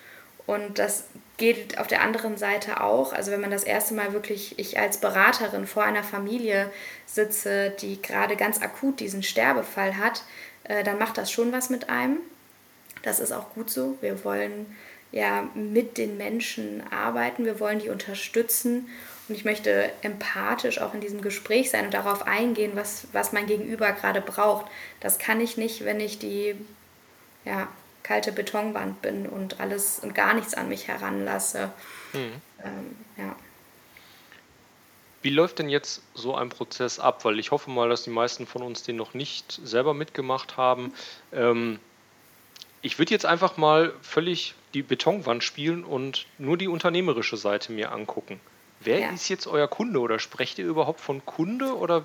Und 0.46 0.78
das 0.78 1.04
geht 1.36 1.78
auf 1.78 1.88
der 1.88 2.00
anderen 2.00 2.38
Seite 2.38 2.80
auch. 2.80 3.12
Also 3.12 3.32
wenn 3.32 3.40
man 3.40 3.50
das 3.50 3.64
erste 3.64 3.92
Mal 3.92 4.12
wirklich, 4.12 4.58
ich 4.58 4.78
als 4.78 4.98
Beraterin 4.98 5.66
vor 5.66 5.82
einer 5.82 6.04
Familie 6.04 6.70
sitze, 7.06 7.70
die 7.80 8.00
gerade 8.00 8.36
ganz 8.36 8.62
akut 8.62 9.00
diesen 9.00 9.24
Sterbefall 9.24 9.98
hat, 9.98 10.22
äh, 10.64 10.84
dann 10.84 10.98
macht 10.98 11.18
das 11.18 11.30
schon 11.30 11.52
was 11.52 11.70
mit 11.70 11.90
einem. 11.90 12.18
Das 13.02 13.18
ist 13.18 13.32
auch 13.32 13.52
gut 13.54 13.68
so. 13.68 13.98
Wir 14.00 14.24
wollen 14.24 14.74
ja 15.10 15.50
mit 15.54 15.98
den 15.98 16.16
Menschen 16.16 16.82
arbeiten, 16.90 17.44
wir 17.44 17.58
wollen 17.58 17.80
die 17.80 17.90
unterstützen 17.90 18.88
und 19.28 19.34
ich 19.34 19.44
möchte 19.44 19.90
empathisch 20.02 20.80
auch 20.80 20.94
in 20.94 21.00
diesem 21.00 21.20
Gespräch 21.20 21.70
sein 21.70 21.86
und 21.86 21.94
darauf 21.94 22.26
eingehen, 22.26 22.72
was, 22.74 23.08
was 23.12 23.32
mein 23.32 23.46
Gegenüber 23.46 23.92
gerade 23.92 24.20
braucht. 24.20 24.66
Das 25.00 25.18
kann 25.18 25.40
ich 25.40 25.56
nicht, 25.56 25.84
wenn 25.84 26.00
ich 26.00 26.18
die 26.18 26.54
ja, 27.44 27.68
kalte 28.02 28.32
Betonwand 28.32 29.02
bin 29.02 29.26
und 29.26 29.60
alles 29.60 29.98
und 29.98 30.14
gar 30.14 30.34
nichts 30.34 30.54
an 30.54 30.68
mich 30.68 30.88
heranlasse. 30.88 31.70
Mhm. 32.14 32.32
Ähm, 32.64 32.96
ja. 33.18 33.36
Wie 35.20 35.30
läuft 35.30 35.58
denn 35.58 35.68
jetzt 35.68 36.02
so 36.14 36.34
ein 36.34 36.48
Prozess 36.48 36.98
ab? 36.98 37.24
Weil 37.24 37.38
ich 37.38 37.50
hoffe 37.50 37.70
mal, 37.70 37.88
dass 37.88 38.04
die 38.04 38.10
meisten 38.10 38.46
von 38.46 38.62
uns 38.62 38.82
den 38.82 38.96
noch 38.96 39.14
nicht 39.14 39.60
selber 39.62 39.92
mitgemacht 39.92 40.56
haben. 40.56 40.94
Ähm, 41.32 41.80
ich 42.80 42.98
würde 42.98 43.10
jetzt 43.10 43.26
einfach 43.26 43.56
mal 43.56 43.92
völlig 44.00 44.54
die 44.72 44.82
Betonwand 44.82 45.42
spielen 45.44 45.84
und 45.84 46.26
nur 46.38 46.56
die 46.56 46.68
unternehmerische 46.68 47.36
Seite 47.36 47.72
mir 47.72 47.92
angucken. 47.92 48.40
Wer 48.80 49.00
ja. 49.00 49.10
ist 49.10 49.28
jetzt 49.28 49.46
euer 49.46 49.68
Kunde 49.68 50.00
oder 50.00 50.18
sprecht 50.18 50.58
ihr 50.58 50.66
überhaupt 50.66 51.00
von 51.00 51.24
Kunde 51.24 51.76
oder 51.76 52.04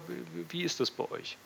wie 0.49 0.63
ist 0.63 0.79
das 0.79 0.91
bei 0.91 1.09
euch? 1.11 1.37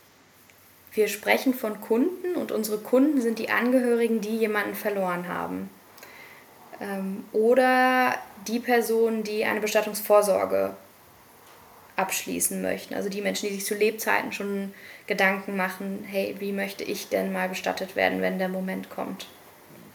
Wir 0.93 1.07
sprechen 1.07 1.53
von 1.53 1.81
Kunden 1.81 2.35
und 2.35 2.51
unsere 2.51 2.77
Kunden 2.77 3.21
sind 3.21 3.39
die 3.39 3.49
Angehörigen, 3.49 4.21
die 4.21 4.37
jemanden 4.37 4.73
verloren 4.73 5.27
haben. 5.27 5.69
Ähm, 6.79 7.25
oder 7.33 8.15
die 8.47 8.59
Personen, 8.59 9.23
die 9.23 9.45
eine 9.45 9.59
Bestattungsvorsorge 9.59 10.75
abschließen 11.97 12.61
möchten. 12.61 12.93
Also 12.93 13.09
die 13.09 13.21
Menschen, 13.21 13.49
die 13.49 13.55
sich 13.55 13.65
zu 13.65 13.75
Lebzeiten 13.75 14.31
schon 14.31 14.73
Gedanken 15.07 15.57
machen, 15.57 16.05
hey, 16.07 16.35
wie 16.39 16.51
möchte 16.51 16.83
ich 16.83 17.09
denn 17.09 17.33
mal 17.33 17.49
bestattet 17.49 17.95
werden, 17.95 18.21
wenn 18.21 18.37
der 18.37 18.49
Moment 18.49 18.89
kommt. 18.89 19.25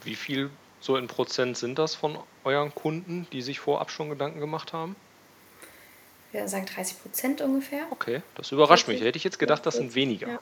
Wie 0.03 0.15
viel 0.15 0.49
so 0.81 0.97
in 0.97 1.07
Prozent 1.07 1.57
sind 1.57 1.79
das 1.79 1.95
von 1.95 2.17
euren 2.43 2.75
Kunden, 2.75 3.25
die 3.31 3.41
sich 3.41 3.59
vorab 3.61 3.89
schon 3.89 4.09
Gedanken 4.09 4.41
gemacht 4.41 4.73
haben? 4.73 4.97
Wir 6.33 6.47
sagen 6.47 6.65
30 6.65 7.01
Prozent 7.01 7.41
ungefähr. 7.41 7.85
Okay, 7.91 8.21
das 8.35 8.51
überrascht 8.51 8.85
40, 8.85 8.99
mich. 8.99 9.07
Hätte 9.07 9.17
ich 9.17 9.23
jetzt 9.23 9.39
gedacht, 9.39 9.65
das 9.65 9.75
sind 9.75 9.95
weniger. 9.95 10.27
Ja. 10.27 10.39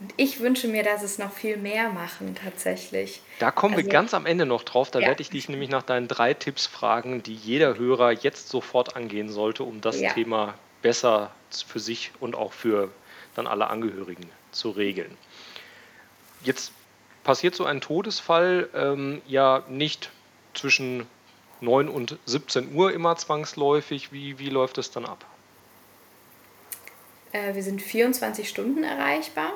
Und 0.00 0.12
ich 0.16 0.40
wünsche 0.40 0.68
mir, 0.68 0.82
dass 0.82 1.02
es 1.02 1.18
noch 1.18 1.32
viel 1.32 1.56
mehr 1.56 1.88
machen, 1.88 2.36
tatsächlich. 2.42 3.22
Da 3.38 3.50
kommen 3.50 3.74
also, 3.74 3.86
wir 3.86 3.92
ganz 3.92 4.12
am 4.12 4.26
Ende 4.26 4.44
noch 4.44 4.62
drauf. 4.62 4.90
Da 4.90 4.98
ja. 4.98 5.08
werde 5.08 5.22
ich 5.22 5.30
dich 5.30 5.48
nämlich 5.48 5.70
nach 5.70 5.82
deinen 5.82 6.08
drei 6.08 6.34
Tipps 6.34 6.66
fragen, 6.66 7.22
die 7.22 7.34
jeder 7.34 7.78
Hörer 7.78 8.12
jetzt 8.12 8.48
sofort 8.48 8.96
angehen 8.96 9.30
sollte, 9.30 9.62
um 9.64 9.80
das 9.80 10.00
ja. 10.00 10.12
Thema 10.12 10.54
besser 10.82 11.30
für 11.66 11.80
sich 11.80 12.10
und 12.20 12.34
auch 12.34 12.52
für 12.52 12.90
dann 13.34 13.46
alle 13.46 13.68
Angehörigen 13.68 14.28
zu 14.50 14.70
regeln. 14.70 15.16
Jetzt 16.42 16.72
passiert 17.22 17.54
so 17.54 17.64
ein 17.64 17.80
Todesfall 17.80 18.68
ähm, 18.74 19.22
ja 19.26 19.62
nicht 19.68 20.10
zwischen 20.52 21.06
9 21.64 21.88
und 21.88 22.18
17 22.26 22.74
Uhr 22.74 22.92
immer 22.92 23.16
zwangsläufig? 23.16 24.12
Wie, 24.12 24.38
wie 24.38 24.50
läuft 24.50 24.78
es 24.78 24.90
dann 24.90 25.04
ab? 25.04 25.24
Äh, 27.32 27.54
wir 27.54 27.62
sind 27.62 27.82
24 27.82 28.48
Stunden 28.48 28.84
erreichbar 28.84 29.52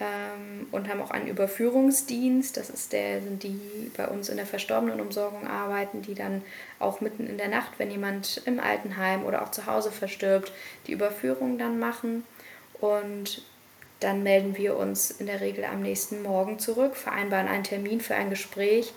ähm, 0.00 0.66
und 0.72 0.88
haben 0.88 1.02
auch 1.02 1.10
einen 1.10 1.28
Überführungsdienst. 1.28 2.56
Das 2.56 2.70
ist 2.70 2.92
der, 2.92 3.20
sind 3.20 3.42
die 3.42 3.90
bei 3.96 4.08
uns 4.08 4.28
in 4.28 4.36
der 4.36 4.46
Verstorbenenumsorgung 4.46 5.46
arbeiten, 5.46 6.02
die 6.02 6.14
dann 6.14 6.42
auch 6.78 7.00
mitten 7.00 7.26
in 7.26 7.38
der 7.38 7.48
Nacht, 7.48 7.72
wenn 7.78 7.90
jemand 7.90 8.42
im 8.46 8.58
Altenheim 8.58 9.24
oder 9.24 9.42
auch 9.42 9.50
zu 9.50 9.66
Hause 9.66 9.92
verstirbt, 9.92 10.50
die 10.86 10.92
Überführung 10.92 11.58
dann 11.58 11.78
machen. 11.78 12.24
Und 12.80 13.42
dann 14.00 14.22
melden 14.22 14.56
wir 14.56 14.76
uns 14.76 15.12
in 15.12 15.26
der 15.26 15.40
Regel 15.40 15.64
am 15.64 15.82
nächsten 15.82 16.22
Morgen 16.22 16.58
zurück, 16.58 16.96
vereinbaren 16.96 17.46
einen 17.46 17.64
Termin 17.64 18.00
für 18.00 18.16
ein 18.16 18.30
Gespräch 18.30 18.92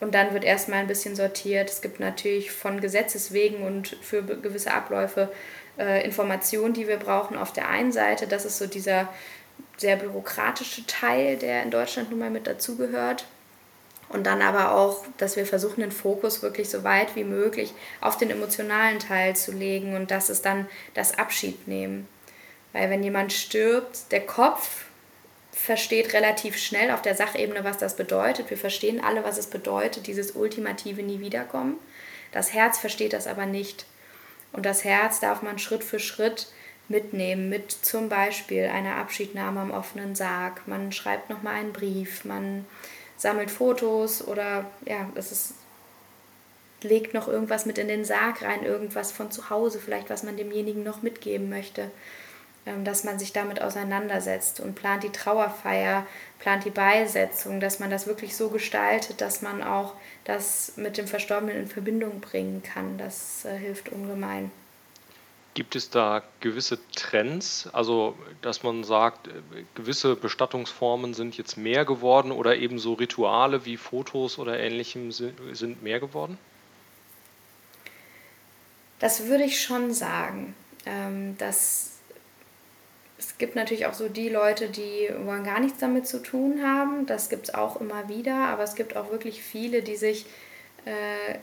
und 0.00 0.14
dann 0.14 0.32
wird 0.32 0.44
erstmal 0.44 0.80
ein 0.80 0.86
bisschen 0.86 1.14
sortiert. 1.14 1.70
Es 1.70 1.82
gibt 1.82 2.00
natürlich 2.00 2.50
von 2.50 2.80
Gesetzes 2.80 3.32
wegen 3.32 3.62
und 3.62 3.88
für 4.00 4.22
gewisse 4.22 4.72
Abläufe 4.72 5.30
äh, 5.78 6.04
Informationen, 6.04 6.72
die 6.72 6.88
wir 6.88 6.96
brauchen 6.96 7.36
auf 7.36 7.52
der 7.52 7.68
einen 7.68 7.92
Seite. 7.92 8.26
Das 8.26 8.44
ist 8.44 8.58
so 8.58 8.66
dieser 8.66 9.08
sehr 9.76 9.96
bürokratische 9.96 10.86
Teil, 10.86 11.36
der 11.36 11.62
in 11.62 11.70
Deutschland 11.70 12.10
nun 12.10 12.18
mal 12.18 12.30
mit 12.30 12.46
dazugehört. 12.46 13.26
Und 14.08 14.26
dann 14.26 14.42
aber 14.42 14.74
auch, 14.74 15.04
dass 15.18 15.36
wir 15.36 15.46
versuchen, 15.46 15.82
den 15.82 15.92
Fokus 15.92 16.42
wirklich 16.42 16.68
so 16.68 16.82
weit 16.82 17.14
wie 17.14 17.22
möglich 17.22 17.72
auf 18.00 18.18
den 18.18 18.30
emotionalen 18.30 18.98
Teil 18.98 19.36
zu 19.36 19.52
legen 19.52 19.94
und 19.94 20.10
das 20.10 20.30
ist 20.30 20.44
dann 20.44 20.66
das 20.94 21.16
Abschied 21.16 21.68
nehmen. 21.68 22.08
Weil 22.72 22.90
wenn 22.90 23.04
jemand 23.04 23.32
stirbt, 23.32 24.10
der 24.10 24.26
Kopf 24.26 24.86
versteht 25.60 26.14
relativ 26.14 26.56
schnell 26.56 26.90
auf 26.90 27.02
der 27.02 27.14
Sachebene, 27.14 27.64
was 27.64 27.76
das 27.76 27.94
bedeutet. 27.94 28.48
Wir 28.48 28.56
verstehen 28.56 28.98
alle, 29.04 29.24
was 29.24 29.36
es 29.36 29.46
bedeutet, 29.46 30.06
dieses 30.06 30.32
ultimative 30.32 31.02
Nie 31.02 31.20
wiederkommen. 31.20 31.76
Das 32.32 32.54
Herz 32.54 32.78
versteht 32.78 33.12
das 33.12 33.26
aber 33.26 33.44
nicht. 33.44 33.84
Und 34.52 34.64
das 34.64 34.84
Herz 34.84 35.20
darf 35.20 35.42
man 35.42 35.58
Schritt 35.58 35.84
für 35.84 36.00
Schritt 36.00 36.48
mitnehmen, 36.88 37.50
mit 37.50 37.70
zum 37.70 38.08
Beispiel 38.08 38.66
einer 38.66 38.96
Abschiednahme 38.96 39.60
am 39.60 39.70
offenen 39.70 40.14
Sarg. 40.14 40.66
Man 40.66 40.92
schreibt 40.92 41.28
nochmal 41.28 41.56
einen 41.56 41.74
Brief, 41.74 42.24
man 42.24 42.64
sammelt 43.18 43.50
Fotos 43.50 44.26
oder 44.26 44.64
ja, 44.86 45.10
es 45.14 45.30
ist, 45.30 45.54
legt 46.80 47.12
noch 47.12 47.28
irgendwas 47.28 47.66
mit 47.66 47.76
in 47.76 47.88
den 47.88 48.06
Sarg 48.06 48.40
rein, 48.42 48.64
irgendwas 48.64 49.12
von 49.12 49.30
zu 49.30 49.50
Hause, 49.50 49.78
vielleicht 49.78 50.08
was 50.08 50.22
man 50.22 50.38
demjenigen 50.38 50.82
noch 50.82 51.02
mitgeben 51.02 51.50
möchte. 51.50 51.90
Ähm, 52.66 52.84
dass 52.84 53.04
man 53.04 53.18
sich 53.18 53.32
damit 53.32 53.62
auseinandersetzt 53.62 54.60
und 54.60 54.74
plant 54.74 55.02
die 55.02 55.10
Trauerfeier, 55.10 56.06
plant 56.38 56.64
die 56.64 56.70
Beisetzung, 56.70 57.58
dass 57.58 57.78
man 57.78 57.90
das 57.90 58.06
wirklich 58.06 58.36
so 58.36 58.50
gestaltet, 58.50 59.20
dass 59.20 59.40
man 59.40 59.62
auch 59.62 59.94
das 60.24 60.74
mit 60.76 60.98
dem 60.98 61.06
Verstorbenen 61.06 61.56
in 61.56 61.66
Verbindung 61.68 62.20
bringen 62.20 62.62
kann. 62.62 62.98
Das 62.98 63.44
äh, 63.46 63.56
hilft 63.56 63.88
ungemein. 63.88 64.50
Gibt 65.54 65.74
es 65.74 65.90
da 65.90 66.22
gewisse 66.40 66.78
Trends, 66.94 67.68
also 67.72 68.14
dass 68.40 68.62
man 68.62 68.84
sagt, 68.84 69.28
äh, 69.28 69.32
gewisse 69.74 70.14
Bestattungsformen 70.14 71.14
sind 71.14 71.38
jetzt 71.38 71.56
mehr 71.56 71.84
geworden 71.86 72.30
oder 72.30 72.56
eben 72.56 72.78
so 72.78 72.92
Rituale 72.92 73.64
wie 73.64 73.78
Fotos 73.78 74.38
oder 74.38 74.60
ähnlichem 74.60 75.12
sind 75.12 75.82
mehr 75.82 75.98
geworden? 75.98 76.38
Das 79.00 79.26
würde 79.26 79.44
ich 79.44 79.62
schon 79.62 79.92
sagen. 79.94 80.54
Ähm, 80.86 81.36
das, 81.38 81.89
es 83.20 83.36
gibt 83.36 83.54
natürlich 83.54 83.84
auch 83.84 83.92
so 83.92 84.08
die 84.08 84.30
Leute, 84.30 84.68
die 84.70 85.10
wollen 85.24 85.44
gar 85.44 85.60
nichts 85.60 85.78
damit 85.78 86.06
zu 86.08 86.22
tun 86.22 86.62
haben. 86.64 87.04
Das 87.04 87.28
gibt 87.28 87.48
es 87.48 87.54
auch 87.54 87.78
immer 87.78 88.08
wieder. 88.08 88.34
Aber 88.48 88.62
es 88.62 88.74
gibt 88.74 88.96
auch 88.96 89.10
wirklich 89.10 89.42
viele, 89.42 89.82
die 89.82 89.96
sich 89.96 90.24
äh, 90.86 91.36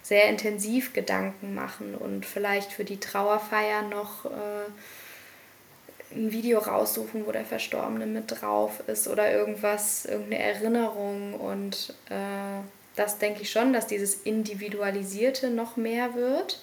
sehr 0.00 0.30
intensiv 0.30 0.94
Gedanken 0.94 1.54
machen 1.54 1.94
und 1.94 2.24
vielleicht 2.24 2.72
für 2.72 2.84
die 2.84 2.98
Trauerfeier 2.98 3.82
noch 3.82 4.24
äh, 4.24 6.14
ein 6.14 6.32
Video 6.32 6.58
raussuchen, 6.58 7.26
wo 7.26 7.32
der 7.32 7.44
Verstorbene 7.44 8.06
mit 8.06 8.40
drauf 8.40 8.80
ist 8.86 9.08
oder 9.08 9.30
irgendwas, 9.30 10.06
irgendeine 10.06 10.42
Erinnerung. 10.42 11.34
Und 11.34 11.92
äh, 12.08 12.62
das 12.96 13.18
denke 13.18 13.42
ich 13.42 13.50
schon, 13.50 13.74
dass 13.74 13.86
dieses 13.86 14.14
Individualisierte 14.22 15.50
noch 15.50 15.76
mehr 15.76 16.14
wird. 16.14 16.62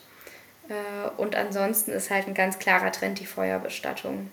Äh, 0.70 1.10
und 1.18 1.36
ansonsten 1.36 1.92
ist 1.92 2.10
halt 2.10 2.28
ein 2.28 2.34
ganz 2.34 2.60
klarer 2.60 2.92
Trend 2.92 3.20
die 3.20 3.26
Feuerbestattung. 3.26 4.32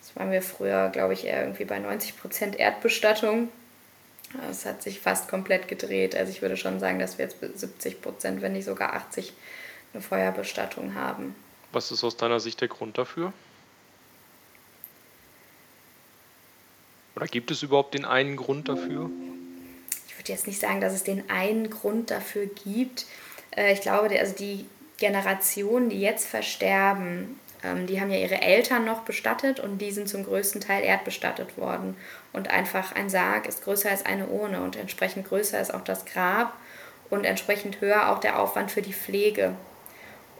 Das 0.00 0.16
waren 0.16 0.32
wir 0.32 0.42
früher, 0.42 0.90
glaube 0.90 1.12
ich, 1.12 1.24
eher 1.24 1.42
irgendwie 1.42 1.64
bei 1.64 1.78
90% 1.78 2.56
Erdbestattung. 2.56 3.48
Es 4.50 4.64
hat 4.64 4.82
sich 4.82 5.00
fast 5.00 5.28
komplett 5.28 5.68
gedreht. 5.68 6.16
Also 6.16 6.32
ich 6.32 6.42
würde 6.42 6.56
schon 6.56 6.80
sagen, 6.80 6.98
dass 6.98 7.18
wir 7.18 7.26
jetzt 7.26 7.38
70 7.40 8.00
Prozent, 8.00 8.42
wenn 8.42 8.52
nicht 8.52 8.64
sogar 8.64 8.94
80, 8.94 9.32
eine 9.92 10.02
Feuerbestattung 10.02 10.94
haben. 10.94 11.34
Was 11.70 11.90
ist 11.90 12.02
aus 12.02 12.16
deiner 12.16 12.40
Sicht 12.40 12.60
der 12.60 12.68
Grund 12.68 12.98
dafür? 12.98 13.32
Oder 17.14 17.26
gibt 17.26 17.50
es 17.50 17.62
überhaupt 17.62 17.94
den 17.94 18.04
einen 18.04 18.36
Grund 18.36 18.68
dafür? 18.68 19.10
Ich 20.08 20.18
würde 20.18 20.32
jetzt 20.32 20.46
nicht 20.46 20.60
sagen, 20.60 20.80
dass 20.80 20.94
es 20.94 21.04
den 21.04 21.28
einen 21.30 21.68
Grund 21.70 22.10
dafür 22.10 22.46
gibt. 22.46 23.06
Äh, 23.54 23.74
ich 23.74 23.82
glaube, 23.82 24.18
also 24.18 24.34
die 24.34 24.66
Generationen, 24.98 25.88
die 25.88 26.00
jetzt 26.00 26.26
versterben, 26.26 27.40
ähm, 27.62 27.86
die 27.86 28.00
haben 28.00 28.10
ja 28.10 28.18
ihre 28.18 28.40
Eltern 28.40 28.84
noch 28.84 29.02
bestattet 29.02 29.60
und 29.60 29.78
die 29.78 29.92
sind 29.92 30.08
zum 30.08 30.24
größten 30.24 30.60
Teil 30.60 30.84
erdbestattet 30.84 31.56
worden. 31.56 31.96
Und 32.32 32.48
einfach 32.50 32.94
ein 32.94 33.08
Sarg 33.08 33.46
ist 33.46 33.64
größer 33.64 33.90
als 33.90 34.06
eine 34.06 34.26
Urne 34.26 34.62
und 34.62 34.76
entsprechend 34.76 35.28
größer 35.28 35.60
ist 35.60 35.72
auch 35.72 35.84
das 35.84 36.04
Grab 36.04 36.54
und 37.10 37.24
entsprechend 37.24 37.80
höher 37.80 38.10
auch 38.10 38.18
der 38.18 38.38
Aufwand 38.38 38.70
für 38.70 38.82
die 38.82 38.94
Pflege. 38.94 39.54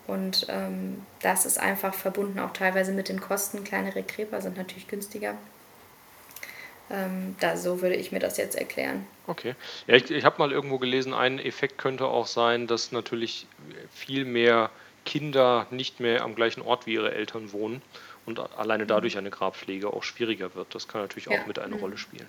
Und 0.07 0.47
ähm, 0.49 1.07
das 1.21 1.47
ist 1.47 1.59
einfach 1.59 1.95
verbunden 1.95 2.41
auch 2.41 2.53
teilweise 2.53 2.93
mit 2.93 3.09
den 3.09 3.21
Kosten. 3.21 3.63
Kleinere 3.63 4.03
Gräber 4.03 4.41
sind 4.41 4.57
natürlich 4.57 4.89
günstiger. 4.89 5.35
Ähm, 6.93 7.37
da, 7.41 7.57
so 7.57 7.81
würde 7.81 7.97
ich 7.97 8.13
mir 8.13 8.19
das 8.19 8.37
jetzt 8.37 8.55
erklären. 8.55 9.07
Okay. 9.27 9.55
Ja, 9.87 9.95
ich, 9.95 10.11
ich 10.11 10.25
habe 10.25 10.39
mal 10.39 10.53
irgendwo 10.53 10.79
gelesen, 10.79 11.15
ein 11.15 11.39
Effekt 11.39 11.79
könnte 11.79 12.07
auch 12.07 12.27
sein, 12.27 12.67
dass 12.67 12.93
natürlich 12.93 13.47
viel 13.93 14.25
mehr 14.25 14.71
Kinder 15.07 15.67
nicht 15.71 16.01
mehr 16.01 16.23
am 16.23 16.35
gleichen 16.35 16.61
Ort 16.61 16.87
wie 16.87 16.95
ihre 16.95 17.13
Eltern 17.13 17.53
wohnen 17.53 17.83
und 18.27 18.39
alleine 18.59 18.87
dadurch 18.87 19.17
eine 19.17 19.31
Grabpflege 19.31 19.93
auch 19.93 20.03
schwieriger 20.03 20.55
wird. 20.55 20.75
Das 20.75 20.87
kann 20.87 21.01
natürlich 21.01 21.29
auch 21.29 21.33
ja. 21.33 21.47
mit 21.47 21.59
eine 21.59 21.77
mhm. 21.77 21.81
Rolle 21.81 21.99
spielen. 21.99 22.27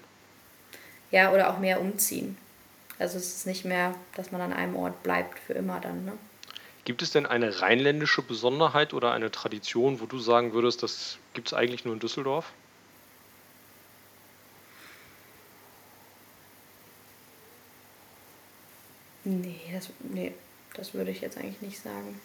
Ja, 1.12 1.32
oder 1.32 1.54
auch 1.54 1.60
mehr 1.60 1.80
umziehen. 1.80 2.38
Also 3.00 3.18
es 3.18 3.36
ist 3.36 3.48
nicht 3.48 3.66
mehr, 3.66 3.94
dass 4.16 4.32
man 4.32 4.42
an 4.42 4.54
einem 4.54 4.76
Ort 4.76 5.04
bleibt 5.04 5.40
für 5.40 5.54
immer 5.54 5.80
dann. 5.80 6.06
Ne? 6.06 6.14
Gibt 6.86 7.02
es 7.02 7.12
denn 7.12 7.26
eine 7.26 7.62
rheinländische 7.62 8.22
Besonderheit 8.22 8.94
oder 8.94 9.12
eine 9.12 9.30
Tradition, 9.30 10.00
wo 10.00 10.06
du 10.06 10.20
sagen 10.20 10.54
würdest, 10.54 10.84
das 10.84 11.18
gibt 11.34 11.48
es 11.48 11.54
eigentlich 11.54 11.86
nur 11.86 11.94
in 11.94 12.00
Düsseldorf? 12.00 12.52
Nee 19.24 19.60
das, 19.74 19.90
nee, 20.00 20.34
das 20.76 20.94
würde 20.94 21.12
ich 21.12 21.22
jetzt 21.22 21.38
eigentlich 21.38 21.62
nicht 21.62 21.82
sagen. 21.82 22.20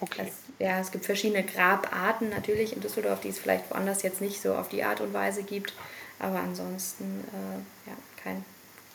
Okay. 0.00 0.26
Das, 0.26 0.34
ja, 0.58 0.80
es 0.80 0.90
gibt 0.90 1.04
verschiedene 1.04 1.44
Grabarten 1.44 2.30
natürlich 2.30 2.72
in 2.72 2.80
Düsseldorf, 2.80 3.20
die 3.20 3.28
es 3.28 3.38
vielleicht 3.38 3.70
woanders 3.70 4.02
jetzt 4.02 4.20
nicht 4.20 4.40
so 4.40 4.54
auf 4.54 4.68
die 4.68 4.82
Art 4.82 5.00
und 5.00 5.14
Weise 5.14 5.44
gibt. 5.44 5.72
Aber 6.18 6.38
ansonsten 6.38 7.24
äh, 7.32 7.90
ja, 7.90 7.96
kein 8.22 8.44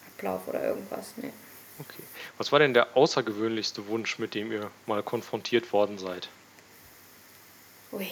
Ablauf 0.07 0.47
oder 0.47 0.63
irgendwas. 0.63 1.13
Nee. 1.17 1.31
Okay. 1.79 2.03
Was 2.37 2.51
war 2.51 2.59
denn 2.59 2.73
der 2.73 2.97
außergewöhnlichste 2.97 3.87
Wunsch, 3.87 4.19
mit 4.19 4.33
dem 4.35 4.51
ihr 4.51 4.71
mal 4.85 5.03
konfrontiert 5.03 5.71
worden 5.71 5.97
seid? 5.97 6.29
Ui. 7.91 8.09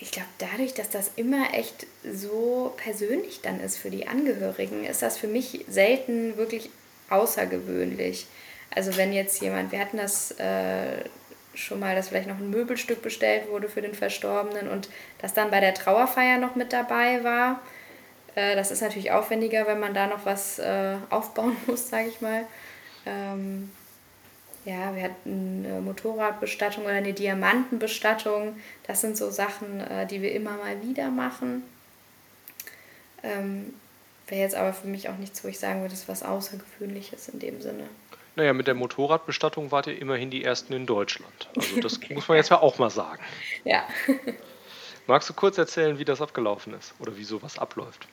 Ich 0.00 0.12
glaube, 0.12 0.28
dadurch, 0.38 0.74
dass 0.74 0.90
das 0.90 1.10
immer 1.16 1.54
echt 1.54 1.86
so 2.04 2.72
persönlich 2.76 3.40
dann 3.42 3.60
ist 3.60 3.78
für 3.78 3.90
die 3.90 4.06
Angehörigen, 4.06 4.84
ist 4.84 5.02
das 5.02 5.18
für 5.18 5.26
mich 5.26 5.64
selten 5.68 6.36
wirklich 6.36 6.70
außergewöhnlich. 7.10 8.26
Also 8.74 8.96
wenn 8.96 9.12
jetzt 9.12 9.40
jemand, 9.42 9.72
wir 9.72 9.80
hatten 9.80 9.96
das 9.96 10.32
äh, 10.32 11.04
schon 11.54 11.80
mal, 11.80 11.96
dass 11.96 12.08
vielleicht 12.08 12.28
noch 12.28 12.38
ein 12.38 12.50
Möbelstück 12.50 13.02
bestellt 13.02 13.48
wurde 13.50 13.68
für 13.68 13.82
den 13.82 13.94
Verstorbenen 13.94 14.68
und 14.68 14.88
das 15.20 15.34
dann 15.34 15.50
bei 15.50 15.60
der 15.60 15.74
Trauerfeier 15.74 16.38
noch 16.38 16.54
mit 16.54 16.72
dabei 16.72 17.24
war. 17.24 17.60
Äh, 18.34 18.54
das 18.54 18.70
ist 18.70 18.82
natürlich 18.82 19.10
aufwendiger, 19.10 19.66
wenn 19.66 19.80
man 19.80 19.94
da 19.94 20.06
noch 20.06 20.24
was 20.24 20.58
äh, 20.60 20.96
aufbauen 21.10 21.56
muss, 21.66 21.88
sage 21.88 22.08
ich 22.08 22.20
mal. 22.20 22.44
Ähm, 23.04 23.70
ja, 24.68 24.94
wir 24.94 25.02
hatten 25.04 25.64
eine 25.66 25.80
Motorradbestattung 25.80 26.84
oder 26.84 26.92
eine 26.92 27.14
Diamantenbestattung. 27.14 28.56
Das 28.86 29.00
sind 29.00 29.16
so 29.16 29.30
Sachen, 29.30 29.80
äh, 29.80 30.06
die 30.06 30.20
wir 30.20 30.32
immer 30.32 30.58
mal 30.58 30.82
wieder 30.82 31.10
machen. 31.10 31.62
Ähm, 33.22 33.72
Wäre 34.26 34.42
jetzt 34.42 34.54
aber 34.54 34.74
für 34.74 34.86
mich 34.86 35.08
auch 35.08 35.16
nichts, 35.16 35.42
wo 35.42 35.48
ich 35.48 35.58
sagen 35.58 35.80
würde, 35.80 35.92
das 35.92 36.00
ist 36.00 36.08
was 36.08 36.22
Außergewöhnliches 36.22 37.30
in 37.30 37.38
dem 37.38 37.62
Sinne. 37.62 37.84
Naja, 38.36 38.52
mit 38.52 38.66
der 38.66 38.74
Motorradbestattung 38.74 39.72
wart 39.72 39.86
ihr 39.86 39.98
immerhin 39.98 40.30
die 40.30 40.44
Ersten 40.44 40.74
in 40.74 40.84
Deutschland. 40.84 41.48
Also 41.56 41.80
das 41.80 41.98
muss 42.10 42.28
man 42.28 42.36
jetzt 42.36 42.50
ja 42.50 42.60
auch 42.60 42.78
mal 42.78 42.90
sagen. 42.90 43.22
Ja. 43.64 43.84
Magst 45.06 45.30
du 45.30 45.32
kurz 45.32 45.56
erzählen, 45.56 45.98
wie 45.98 46.04
das 46.04 46.20
abgelaufen 46.20 46.74
ist 46.74 46.92
oder 46.98 47.16
wie 47.16 47.24
sowas 47.24 47.58
abläuft? 47.58 48.06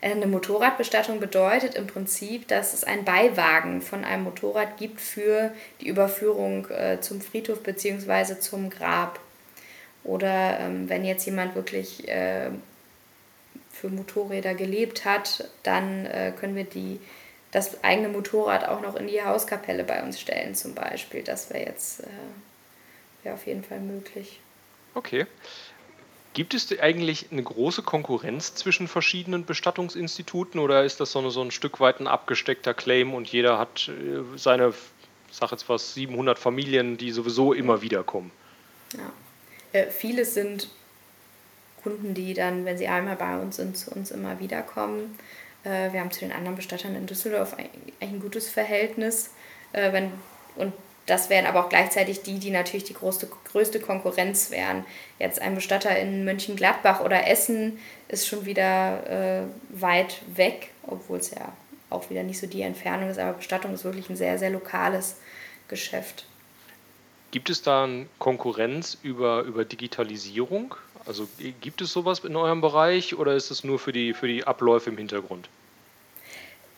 Äh, 0.00 0.12
eine 0.12 0.26
Motorradbestattung 0.26 1.20
bedeutet 1.20 1.74
im 1.74 1.86
Prinzip, 1.86 2.48
dass 2.48 2.74
es 2.74 2.84
einen 2.84 3.04
Beiwagen 3.04 3.82
von 3.82 4.04
einem 4.04 4.24
Motorrad 4.24 4.76
gibt 4.76 5.00
für 5.00 5.52
die 5.80 5.88
Überführung 5.88 6.68
äh, 6.70 7.00
zum 7.00 7.20
Friedhof 7.20 7.62
bzw. 7.62 8.38
zum 8.38 8.70
Grab. 8.70 9.20
Oder 10.04 10.60
ähm, 10.60 10.88
wenn 10.88 11.04
jetzt 11.04 11.26
jemand 11.26 11.54
wirklich 11.54 12.08
äh, 12.08 12.50
für 13.70 13.88
Motorräder 13.88 14.54
gelebt 14.54 15.04
hat, 15.04 15.48
dann 15.62 16.06
äh, 16.06 16.32
können 16.38 16.56
wir 16.56 16.64
die, 16.64 16.98
das 17.50 17.82
eigene 17.84 18.08
Motorrad 18.08 18.66
auch 18.68 18.80
noch 18.80 18.96
in 18.96 19.06
die 19.06 19.22
Hauskapelle 19.22 19.84
bei 19.84 20.02
uns 20.02 20.20
stellen 20.20 20.54
zum 20.54 20.74
Beispiel. 20.74 21.22
Das 21.22 21.50
wäre 21.50 21.66
jetzt 21.66 22.00
äh, 22.00 22.06
wär 23.22 23.34
auf 23.34 23.46
jeden 23.46 23.62
Fall 23.62 23.80
möglich. 23.80 24.40
Okay. 24.94 25.26
Gibt 26.38 26.54
es 26.54 26.70
eigentlich 26.78 27.32
eine 27.32 27.42
große 27.42 27.82
Konkurrenz 27.82 28.54
zwischen 28.54 28.86
verschiedenen 28.86 29.44
Bestattungsinstituten 29.44 30.60
oder 30.60 30.84
ist 30.84 31.00
das 31.00 31.10
so, 31.10 31.18
eine, 31.18 31.32
so 31.32 31.42
ein 31.42 31.50
Stück 31.50 31.80
weit 31.80 31.98
ein 31.98 32.06
abgesteckter 32.06 32.74
Claim 32.74 33.12
und 33.12 33.26
jeder 33.26 33.58
hat 33.58 33.88
äh, 33.88 34.22
seine, 34.38 34.72
sag 35.32 35.50
jetzt 35.50 35.68
was, 35.68 35.94
700 35.94 36.38
Familien, 36.38 36.96
die 36.96 37.10
sowieso 37.10 37.52
immer 37.52 37.82
wieder 37.82 38.04
kommen? 38.04 38.30
Ja. 38.92 39.80
Äh, 39.80 39.90
viele 39.90 40.24
sind 40.24 40.68
Kunden, 41.82 42.14
die 42.14 42.34
dann, 42.34 42.64
wenn 42.64 42.78
sie 42.78 42.86
einmal 42.86 43.16
bei 43.16 43.36
uns 43.36 43.56
sind, 43.56 43.76
zu 43.76 43.90
uns 43.90 44.12
immer 44.12 44.38
wieder 44.38 44.62
kommen. 44.62 45.18
Äh, 45.64 45.92
wir 45.92 45.98
haben 45.98 46.12
zu 46.12 46.20
den 46.20 46.30
anderen 46.30 46.54
Bestattern 46.54 46.94
in 46.94 47.06
Düsseldorf 47.06 47.54
eigentlich 47.54 47.94
ein 47.98 48.20
gutes 48.20 48.48
Verhältnis. 48.48 49.32
Äh, 49.72 49.92
wenn, 49.92 50.12
und 50.54 50.72
das 51.08 51.30
wären 51.30 51.46
aber 51.46 51.64
auch 51.64 51.68
gleichzeitig 51.68 52.22
die, 52.22 52.38
die 52.38 52.50
natürlich 52.50 52.84
die 52.84 52.94
größte, 52.94 53.28
größte 53.50 53.80
Konkurrenz 53.80 54.50
wären. 54.50 54.84
Jetzt 55.18 55.40
ein 55.40 55.54
Bestatter 55.54 55.98
in 55.98 56.24
Mönchengladbach 56.24 57.00
oder 57.00 57.26
Essen 57.26 57.78
ist 58.08 58.26
schon 58.26 58.44
wieder 58.44 59.40
äh, 59.40 59.42
weit 59.70 60.20
weg, 60.34 60.70
obwohl 60.86 61.18
es 61.18 61.30
ja 61.30 61.52
auch 61.90 62.10
wieder 62.10 62.22
nicht 62.22 62.38
so 62.38 62.46
die 62.46 62.62
Entfernung 62.62 63.08
ist, 63.08 63.18
aber 63.18 63.32
Bestattung 63.32 63.72
ist 63.72 63.84
wirklich 63.84 64.10
ein 64.10 64.16
sehr, 64.16 64.38
sehr 64.38 64.50
lokales 64.50 65.16
Geschäft. 65.68 66.26
Gibt 67.30 67.50
es 67.50 67.62
da 67.62 67.88
Konkurrenz 68.18 68.98
über, 69.02 69.42
über 69.42 69.64
Digitalisierung? 69.64 70.74
Also 71.06 71.26
gibt 71.60 71.80
es 71.80 71.92
sowas 71.92 72.20
in 72.20 72.36
eurem 72.36 72.60
Bereich 72.60 73.14
oder 73.14 73.34
ist 73.34 73.50
es 73.50 73.64
nur 73.64 73.78
für 73.78 73.92
die, 73.92 74.12
für 74.12 74.28
die 74.28 74.44
Abläufe 74.44 74.90
im 74.90 74.98
Hintergrund? 74.98 75.48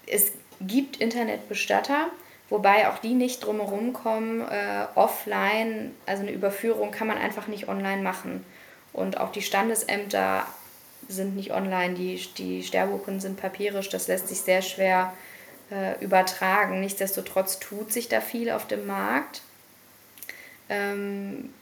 Es 0.06 0.32
gibt 0.60 0.98
Internetbestatter, 0.98 2.10
wobei 2.50 2.88
auch 2.88 2.98
die 2.98 3.14
nicht 3.14 3.44
drumherum 3.44 3.92
kommen. 3.92 4.42
Äh, 4.42 4.86
offline, 4.96 5.94
also 6.04 6.22
eine 6.22 6.32
Überführung 6.32 6.90
kann 6.90 7.06
man 7.06 7.16
einfach 7.16 7.46
nicht 7.46 7.68
online 7.68 8.02
machen. 8.02 8.44
Und 8.92 9.18
auch 9.18 9.32
die 9.32 9.42
Standesämter 9.42 10.46
sind 11.08 11.36
nicht 11.36 11.52
online, 11.52 11.94
die, 11.94 12.16
die 12.36 12.62
Sterbeurkunden 12.62 13.20
sind 13.20 13.40
papirisch, 13.40 13.88
das 13.88 14.08
lässt 14.08 14.28
sich 14.28 14.40
sehr 14.42 14.62
schwer 14.62 15.14
äh, 15.70 16.02
übertragen. 16.04 16.80
Nichtsdestotrotz 16.80 17.58
tut 17.60 17.92
sich 17.92 18.08
da 18.08 18.20
viel 18.20 18.50
auf 18.50 18.66
dem 18.66 18.86
Markt. 18.86 19.42
Ähm, 20.68 21.52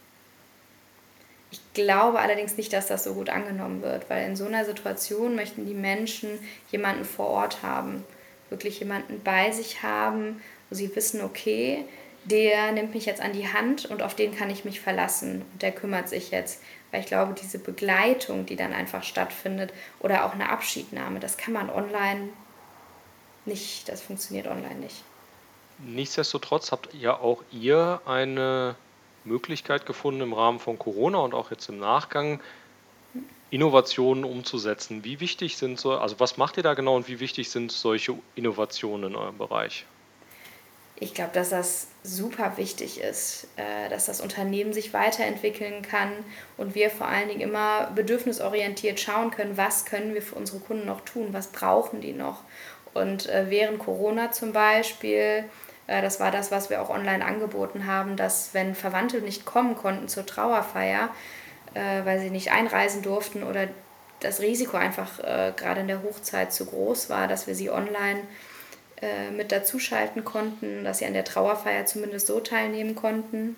ich 1.51 1.61
glaube 1.73 2.19
allerdings 2.19 2.57
nicht, 2.57 2.73
dass 2.73 2.87
das 2.87 3.03
so 3.03 3.13
gut 3.13 3.29
angenommen 3.29 3.81
wird, 3.81 4.09
weil 4.09 4.27
in 4.27 4.35
so 4.35 4.45
einer 4.45 4.65
Situation 4.65 5.35
möchten 5.35 5.65
die 5.65 5.73
Menschen 5.73 6.29
jemanden 6.71 7.05
vor 7.05 7.27
Ort 7.27 7.63
haben, 7.63 8.03
wirklich 8.49 8.79
jemanden 8.79 9.21
bei 9.23 9.51
sich 9.51 9.81
haben 9.81 10.41
wo 10.69 10.75
sie 10.75 10.95
wissen, 10.95 11.21
okay, 11.21 11.85
der 12.25 12.71
nimmt 12.71 12.93
mich 12.93 13.05
jetzt 13.05 13.21
an 13.21 13.33
die 13.33 13.51
Hand 13.51 13.85
und 13.85 14.01
auf 14.01 14.15
den 14.15 14.35
kann 14.35 14.49
ich 14.49 14.65
mich 14.65 14.81
verlassen 14.81 15.45
und 15.51 15.61
der 15.61 15.71
kümmert 15.71 16.09
sich 16.09 16.31
jetzt. 16.31 16.61
Weil 16.91 17.01
ich 17.01 17.07
glaube, 17.07 17.35
diese 17.39 17.59
Begleitung, 17.59 18.45
die 18.45 18.55
dann 18.55 18.73
einfach 18.73 19.03
stattfindet 19.03 19.73
oder 19.99 20.25
auch 20.25 20.33
eine 20.33 20.49
Abschiednahme, 20.49 21.19
das 21.19 21.37
kann 21.37 21.53
man 21.53 21.69
online 21.69 22.29
nicht, 23.45 23.87
das 23.89 24.01
funktioniert 24.01 24.47
online 24.47 24.75
nicht. 24.75 25.03
Nichtsdestotrotz 25.79 26.71
habt 26.71 26.93
ja 26.93 27.17
auch 27.17 27.43
ihr 27.51 28.01
eine 28.05 28.75
Möglichkeit 29.23 29.85
gefunden 29.85 30.21
im 30.21 30.33
Rahmen 30.33 30.59
von 30.59 30.77
Corona 30.77 31.19
und 31.19 31.33
auch 31.33 31.51
jetzt 31.51 31.69
im 31.69 31.79
Nachgang 31.79 32.41
Innovationen 33.49 34.23
umzusetzen. 34.23 35.03
Wie 35.03 35.19
wichtig 35.19 35.57
sind 35.57 35.79
so, 35.79 35.93
also 35.93 36.19
was 36.19 36.37
macht 36.37 36.57
ihr 36.57 36.63
da 36.63 36.73
genau 36.73 36.95
und 36.95 37.07
wie 37.07 37.19
wichtig 37.19 37.49
sind 37.49 37.71
solche 37.71 38.15
Innovationen 38.35 39.11
in 39.11 39.15
eurem 39.15 39.37
Bereich? 39.37 39.85
Ich 41.01 41.13
glaube, 41.13 41.31
dass 41.33 41.49
das 41.49 41.87
super 42.03 42.57
wichtig 42.57 42.99
ist, 42.99 43.47
äh, 43.55 43.89
dass 43.89 44.05
das 44.05 44.19
Unternehmen 44.19 44.73
sich 44.73 44.93
weiterentwickeln 44.93 45.81
kann 45.81 46.11
und 46.57 46.75
wir 46.75 46.89
vor 46.89 47.07
allen 47.07 47.29
Dingen 47.29 47.39
immer 47.39 47.91
bedürfnisorientiert 47.95 48.99
schauen 48.99 49.31
können, 49.31 49.55
was 49.55 49.85
können 49.85 50.13
wir 50.13 50.21
für 50.21 50.35
unsere 50.35 50.59
Kunden 50.59 50.85
noch 50.85 51.01
tun, 51.01 51.29
was 51.31 51.47
brauchen 51.47 52.01
die 52.01 52.11
noch. 52.11 52.43
Und 52.93 53.29
äh, 53.29 53.49
während 53.49 53.79
Corona 53.79 54.31
zum 54.31 54.51
Beispiel, 54.51 55.45
äh, 55.87 56.01
das 56.01 56.19
war 56.19 56.31
das, 56.31 56.51
was 56.51 56.69
wir 56.69 56.81
auch 56.81 56.89
online 56.89 57.23
angeboten 57.23 57.85
haben, 57.85 58.17
dass 58.17 58.53
wenn 58.53 58.75
Verwandte 58.75 59.21
nicht 59.21 59.45
kommen 59.45 59.75
konnten 59.75 60.09
zur 60.09 60.25
Trauerfeier, 60.25 61.09
weil 61.75 62.19
sie 62.19 62.31
nicht 62.31 62.51
einreisen 62.51 63.03
durften 63.03 63.43
oder 63.43 63.67
das 64.21 64.41
Risiko 64.41 64.75
einfach 64.75 65.19
gerade 65.55 65.81
in 65.81 65.87
der 65.87 66.01
Hochzeit 66.01 66.51
zu 66.51 66.65
groß 66.65 67.11
war, 67.11 67.27
dass 67.27 67.45
wir 67.45 67.53
sie 67.53 67.69
online 67.69 68.21
äh, 68.21 68.48
mit 69.35 69.51
dazuschalten 69.51 70.25
konnten, 70.25 70.83
dass 70.83 70.99
sie 70.99 71.05
an 71.05 71.13
der 71.13 71.23
Trauerfeier 71.23 71.85
zumindest 71.85 72.27
so 72.27 72.39
teilnehmen 72.39 72.95
konnten. 72.95 73.55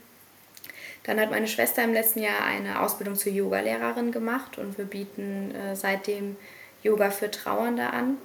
Dann 1.03 1.19
hat 1.19 1.31
meine 1.31 1.47
Schwester 1.47 1.83
im 1.83 1.93
letzten 1.93 2.21
Jahr 2.21 2.43
eine 2.43 2.81
Ausbildung 2.81 3.15
zur 3.15 3.31
Yogalehrerin 3.31 4.11
gemacht 4.11 4.57
und 4.57 4.77
wir 4.77 4.85
bieten 4.85 5.53
äh, 5.55 5.75
seitdem 5.75 6.37
Yoga 6.83 7.09
für 7.09 7.31
Trauernde 7.31 7.87
an. 7.91 8.17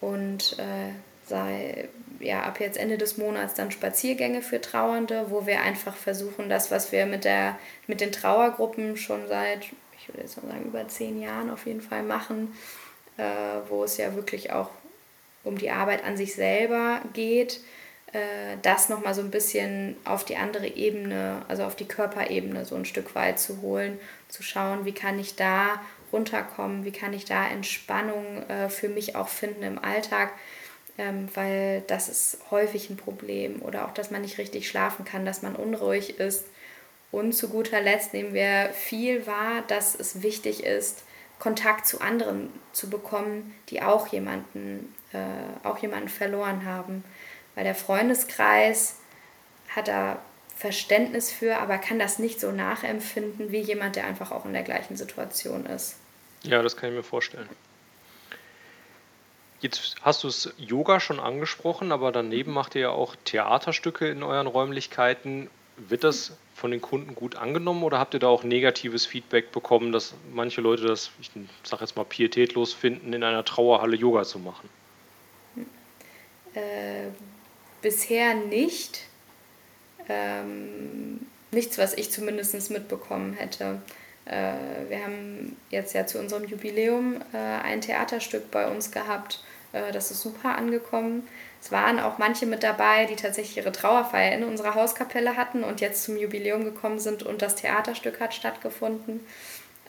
Und 0.00 0.58
äh, 0.58 0.92
sei 1.26 1.88
ja 2.20 2.42
ab 2.42 2.60
jetzt 2.60 2.76
Ende 2.76 2.98
des 2.98 3.16
Monats 3.18 3.54
dann 3.54 3.70
Spaziergänge 3.70 4.42
für 4.42 4.60
Trauernde, 4.60 5.26
wo 5.30 5.46
wir 5.46 5.60
einfach 5.60 5.96
versuchen, 5.96 6.48
das, 6.48 6.70
was 6.70 6.92
wir 6.92 7.06
mit, 7.06 7.24
der, 7.24 7.58
mit 7.86 8.00
den 8.00 8.12
Trauergruppen 8.12 8.96
schon 8.96 9.26
seit, 9.26 9.64
ich 9.98 10.08
würde 10.08 10.22
jetzt 10.22 10.40
mal 10.42 10.52
sagen, 10.52 10.66
über 10.66 10.86
zehn 10.86 11.20
Jahren 11.20 11.50
auf 11.50 11.66
jeden 11.66 11.80
Fall 11.80 12.02
machen, 12.02 12.54
äh, 13.16 13.24
wo 13.68 13.84
es 13.84 13.96
ja 13.96 14.14
wirklich 14.14 14.52
auch 14.52 14.70
um 15.46 15.56
die 15.56 15.70
Arbeit 15.70 16.04
an 16.04 16.16
sich 16.16 16.34
selber 16.34 17.00
geht, 17.12 17.60
äh, 18.12 18.56
das 18.62 18.88
nochmal 18.88 19.14
so 19.14 19.20
ein 19.20 19.30
bisschen 19.30 19.96
auf 20.04 20.24
die 20.24 20.36
andere 20.36 20.66
Ebene, 20.66 21.42
also 21.48 21.64
auf 21.64 21.76
die 21.76 21.88
Körperebene 21.88 22.64
so 22.64 22.74
ein 22.74 22.84
Stück 22.84 23.14
weit 23.14 23.38
zu 23.38 23.62
holen, 23.62 23.98
zu 24.28 24.42
schauen, 24.42 24.84
wie 24.84 24.92
kann 24.92 25.18
ich 25.18 25.36
da 25.36 25.80
runterkommen, 26.12 26.84
wie 26.84 26.92
kann 26.92 27.12
ich 27.12 27.24
da 27.24 27.46
Entspannung 27.48 28.42
äh, 28.48 28.68
für 28.68 28.88
mich 28.88 29.16
auch 29.16 29.28
finden 29.28 29.62
im 29.62 29.78
Alltag, 29.78 30.32
ähm, 30.98 31.28
weil 31.34 31.82
das 31.88 32.08
ist 32.08 32.38
häufig 32.50 32.90
ein 32.90 32.96
Problem 32.96 33.62
oder 33.62 33.86
auch, 33.86 33.94
dass 33.94 34.10
man 34.10 34.22
nicht 34.22 34.38
richtig 34.38 34.68
schlafen 34.68 35.04
kann, 35.04 35.24
dass 35.24 35.42
man 35.42 35.56
unruhig 35.56 36.18
ist. 36.18 36.46
Und 37.12 37.32
zu 37.32 37.48
guter 37.48 37.80
Letzt 37.80 38.12
nehmen 38.14 38.34
wir 38.34 38.70
viel 38.72 39.26
wahr, 39.26 39.62
dass 39.68 39.94
es 39.94 40.22
wichtig 40.22 40.64
ist, 40.64 41.04
Kontakt 41.38 41.86
zu 41.86 42.00
anderen 42.00 42.50
zu 42.72 42.88
bekommen, 42.88 43.54
die 43.68 43.82
auch 43.82 44.08
jemanden 44.08 44.94
äh, 45.12 45.66
auch 45.66 45.78
jemanden 45.78 46.08
verloren 46.08 46.64
haben. 46.64 47.04
Weil 47.54 47.64
der 47.64 47.74
Freundeskreis 47.74 48.96
hat 49.74 49.88
da 49.88 50.18
Verständnis 50.54 51.30
für, 51.32 51.58
aber 51.58 51.78
kann 51.78 51.98
das 51.98 52.18
nicht 52.18 52.40
so 52.40 52.50
nachempfinden 52.50 53.52
wie 53.52 53.60
jemand, 53.60 53.96
der 53.96 54.06
einfach 54.06 54.30
auch 54.30 54.44
in 54.44 54.52
der 54.52 54.62
gleichen 54.62 54.96
Situation 54.96 55.66
ist. 55.66 55.96
Ja, 56.42 56.62
das 56.62 56.76
kann 56.76 56.90
ich 56.90 56.96
mir 56.96 57.02
vorstellen. 57.02 57.48
Jetzt 59.60 59.96
hast 60.02 60.22
du 60.22 60.28
es 60.28 60.52
Yoga 60.58 61.00
schon 61.00 61.18
angesprochen, 61.18 61.92
aber 61.92 62.12
daneben 62.12 62.52
macht 62.52 62.74
ihr 62.74 62.82
ja 62.82 62.90
auch 62.90 63.16
Theaterstücke 63.24 64.08
in 64.08 64.22
euren 64.22 64.46
Räumlichkeiten. 64.46 65.50
Wird 65.76 66.04
das 66.04 66.32
von 66.56 66.70
den 66.70 66.80
Kunden 66.80 67.14
gut 67.14 67.36
angenommen 67.36 67.82
oder 67.82 67.98
habt 67.98 68.14
ihr 68.14 68.20
da 68.20 68.28
auch 68.28 68.42
negatives 68.42 69.04
Feedback 69.04 69.52
bekommen, 69.52 69.92
dass 69.92 70.14
manche 70.32 70.62
Leute 70.62 70.86
das, 70.86 71.10
ich 71.20 71.30
sage 71.62 71.84
jetzt 71.84 71.96
mal, 71.96 72.04
pietätlos 72.04 72.72
finden, 72.72 73.12
in 73.12 73.22
einer 73.22 73.44
Trauerhalle 73.44 73.94
Yoga 73.94 74.24
zu 74.24 74.38
machen? 74.38 74.70
Äh, 76.54 77.08
bisher 77.82 78.34
nicht. 78.34 79.02
Ähm, 80.08 81.26
nichts, 81.50 81.76
was 81.76 81.92
ich 81.92 82.10
zumindest 82.10 82.70
mitbekommen 82.70 83.34
hätte. 83.34 83.82
Äh, 84.24 84.54
wir 84.88 85.04
haben 85.04 85.58
jetzt 85.68 85.94
ja 85.94 86.06
zu 86.06 86.18
unserem 86.18 86.44
Jubiläum 86.44 87.16
äh, 87.34 87.36
ein 87.36 87.82
Theaterstück 87.82 88.50
bei 88.50 88.66
uns 88.66 88.90
gehabt. 88.90 89.44
Äh, 89.72 89.92
das 89.92 90.10
ist 90.10 90.20
super 90.20 90.56
angekommen. 90.56 91.26
Es 91.60 91.72
waren 91.72 91.98
auch 91.98 92.18
manche 92.18 92.46
mit 92.46 92.62
dabei, 92.62 93.06
die 93.06 93.16
tatsächlich 93.16 93.56
ihre 93.56 93.72
Trauerfeier 93.72 94.32
in 94.32 94.44
unserer 94.44 94.74
Hauskapelle 94.74 95.36
hatten 95.36 95.64
und 95.64 95.80
jetzt 95.80 96.04
zum 96.04 96.16
Jubiläum 96.16 96.64
gekommen 96.64 96.98
sind 96.98 97.22
und 97.22 97.42
das 97.42 97.56
Theaterstück 97.56 98.20
hat 98.20 98.34
stattgefunden. 98.34 99.20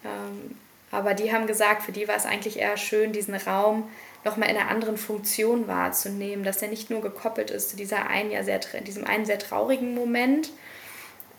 Ähm, 0.04 0.58
aber 0.92 1.14
die 1.14 1.34
haben 1.34 1.48
gesagt, 1.48 1.84
für 1.84 1.92
die 1.92 2.08
war 2.08 2.16
es 2.16 2.26
eigentlich 2.26 2.60
eher 2.60 2.78
schön, 2.78 3.12
diesen 3.12 3.36
Raum 3.36 3.90
nochmal 4.24 4.50
in 4.50 4.58
einer 4.58 4.70
anderen 4.70 4.98
Funktion 4.98 5.68
wahrzunehmen, 5.68 6.44
dass 6.44 6.62
er 6.62 6.70
nicht 6.70 6.90
nur 6.90 7.02
gekoppelt 7.02 7.52
ist 7.52 7.70
zu 7.70 7.78
dieser 7.78 8.08
einen 8.08 8.32
ja 8.32 8.44
sehr, 8.44 8.60
diesem 8.82 9.06
einen 9.06 9.26
sehr 9.26 9.40
traurigen 9.40 9.94
Moment, 9.96 10.50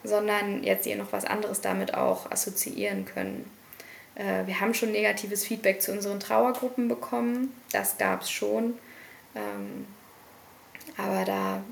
sondern 0.05 0.63
jetzt 0.63 0.87
ihr 0.87 0.97
noch 0.97 1.13
was 1.13 1.25
anderes 1.25 1.61
damit 1.61 1.95
auch 1.95 2.31
assoziieren 2.31 3.05
können. 3.05 3.51
Äh, 4.19 4.47
wir 4.47 4.61
haben 4.61 4.75
schon 4.75 4.93
negatives 4.93 5.45
Feedback 5.45 5.81
zu 5.81 5.93
unseren 5.93 6.21
Trauergruppen 6.21 6.89
bekommen, 6.89 7.55
das 7.73 7.97
gab 7.97 8.23
es 8.23 8.31
schon. 8.31 8.79
Ähm, 9.35 9.87
aber 10.97 11.25
da, 11.25 11.63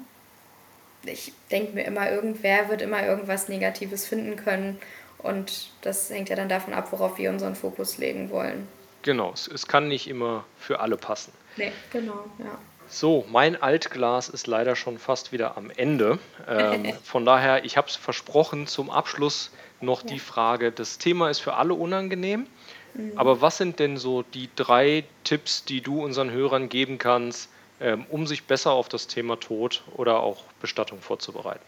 ich 1.04 1.32
denke 1.50 1.74
mir 1.74 1.84
immer, 1.84 2.10
irgendwer 2.10 2.68
wird 2.68 2.80
immer 2.80 3.04
irgendwas 3.04 3.48
Negatives 3.48 4.06
finden 4.06 4.36
können. 4.36 4.78
Und 5.18 5.70
das 5.82 6.08
hängt 6.10 6.28
ja 6.28 6.36
dann 6.36 6.48
davon 6.48 6.72
ab, 6.72 6.92
worauf 6.92 7.18
wir 7.18 7.30
unseren 7.30 7.56
Fokus 7.56 7.98
legen 7.98 8.30
wollen. 8.30 8.68
Genau, 9.02 9.32
es, 9.32 9.48
es 9.48 9.66
kann 9.66 9.88
nicht 9.88 10.08
immer 10.08 10.44
für 10.58 10.80
alle 10.80 10.96
passen. 10.96 11.32
Nee, 11.56 11.72
genau, 11.92 12.24
ja. 12.38 12.58
So, 12.88 13.24
mein 13.28 13.60
Altglas 13.60 14.28
ist 14.28 14.46
leider 14.46 14.76
schon 14.76 14.98
fast 14.98 15.32
wieder 15.32 15.56
am 15.56 15.70
Ende. 15.70 16.20
Ähm, 16.46 16.92
von 17.02 17.24
daher, 17.24 17.64
ich 17.64 17.76
habe 17.76 17.88
es 17.88 17.96
versprochen, 17.96 18.66
zum 18.68 18.90
Abschluss 18.90 19.50
noch 19.80 20.02
ja. 20.02 20.08
die 20.08 20.18
Frage, 20.18 20.72
das 20.72 20.98
Thema 20.98 21.30
ist 21.30 21.40
für 21.40 21.54
alle 21.54 21.74
unangenehm, 21.74 22.46
mhm. 22.94 23.12
aber 23.16 23.40
was 23.40 23.58
sind 23.58 23.78
denn 23.78 23.96
so 23.96 24.22
die 24.22 24.48
drei 24.56 25.04
Tipps, 25.24 25.64
die 25.64 25.80
du 25.80 26.02
unseren 26.02 26.30
Hörern 26.30 26.68
geben 26.68 26.98
kannst, 26.98 27.48
ähm, 27.80 28.06
um 28.10 28.26
sich 28.26 28.44
besser 28.44 28.72
auf 28.72 28.88
das 28.88 29.06
Thema 29.06 29.38
Tod 29.38 29.82
oder 29.96 30.20
auch 30.20 30.44
Bestattung 30.60 31.00
vorzubereiten? 31.00 31.64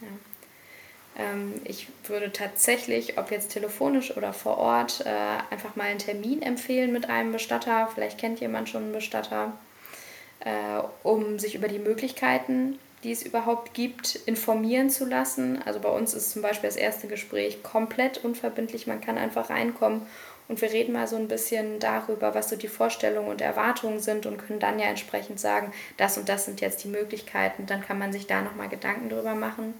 Ja. 0.00 0.08
Ähm, 1.20 1.60
ich 1.64 1.88
würde 2.04 2.32
tatsächlich, 2.32 3.18
ob 3.18 3.30
jetzt 3.30 3.52
telefonisch 3.52 4.16
oder 4.16 4.32
vor 4.32 4.58
Ort, 4.58 5.04
äh, 5.04 5.08
einfach 5.50 5.76
mal 5.76 5.84
einen 5.84 5.98
Termin 5.98 6.42
empfehlen 6.42 6.92
mit 6.92 7.08
einem 7.08 7.32
Bestatter. 7.32 7.88
Vielleicht 7.94 8.18
kennt 8.18 8.40
jemand 8.40 8.68
schon 8.68 8.84
einen 8.84 8.92
Bestatter, 8.92 9.52
äh, 10.40 10.80
um 11.02 11.38
sich 11.38 11.54
über 11.54 11.68
die 11.68 11.78
Möglichkeiten, 11.78 12.78
die 13.02 13.12
es 13.12 13.22
überhaupt 13.22 13.74
gibt, 13.74 14.16
informieren 14.26 14.90
zu 14.90 15.06
lassen. 15.06 15.62
Also 15.64 15.80
bei 15.80 15.88
uns 15.88 16.14
ist 16.14 16.30
zum 16.30 16.42
Beispiel 16.42 16.68
das 16.68 16.76
erste 16.76 17.08
Gespräch 17.08 17.62
komplett 17.62 18.24
unverbindlich. 18.24 18.86
Man 18.86 19.00
kann 19.00 19.16
einfach 19.16 19.50
reinkommen 19.50 20.02
und 20.48 20.60
wir 20.60 20.72
reden 20.72 20.92
mal 20.92 21.06
so 21.06 21.16
ein 21.16 21.28
bisschen 21.28 21.78
darüber, 21.78 22.34
was 22.34 22.50
so 22.50 22.56
die 22.56 22.68
Vorstellungen 22.68 23.28
und 23.28 23.40
Erwartungen 23.40 24.00
sind 24.00 24.26
und 24.26 24.36
können 24.36 24.58
dann 24.58 24.78
ja 24.78 24.86
entsprechend 24.86 25.40
sagen, 25.40 25.72
das 25.96 26.18
und 26.18 26.28
das 26.28 26.44
sind 26.44 26.60
jetzt 26.60 26.84
die 26.84 26.88
Möglichkeiten. 26.88 27.66
Dann 27.66 27.82
kann 27.82 27.98
man 27.98 28.12
sich 28.12 28.26
da 28.26 28.42
nochmal 28.42 28.68
Gedanken 28.68 29.08
drüber 29.08 29.34
machen. 29.34 29.74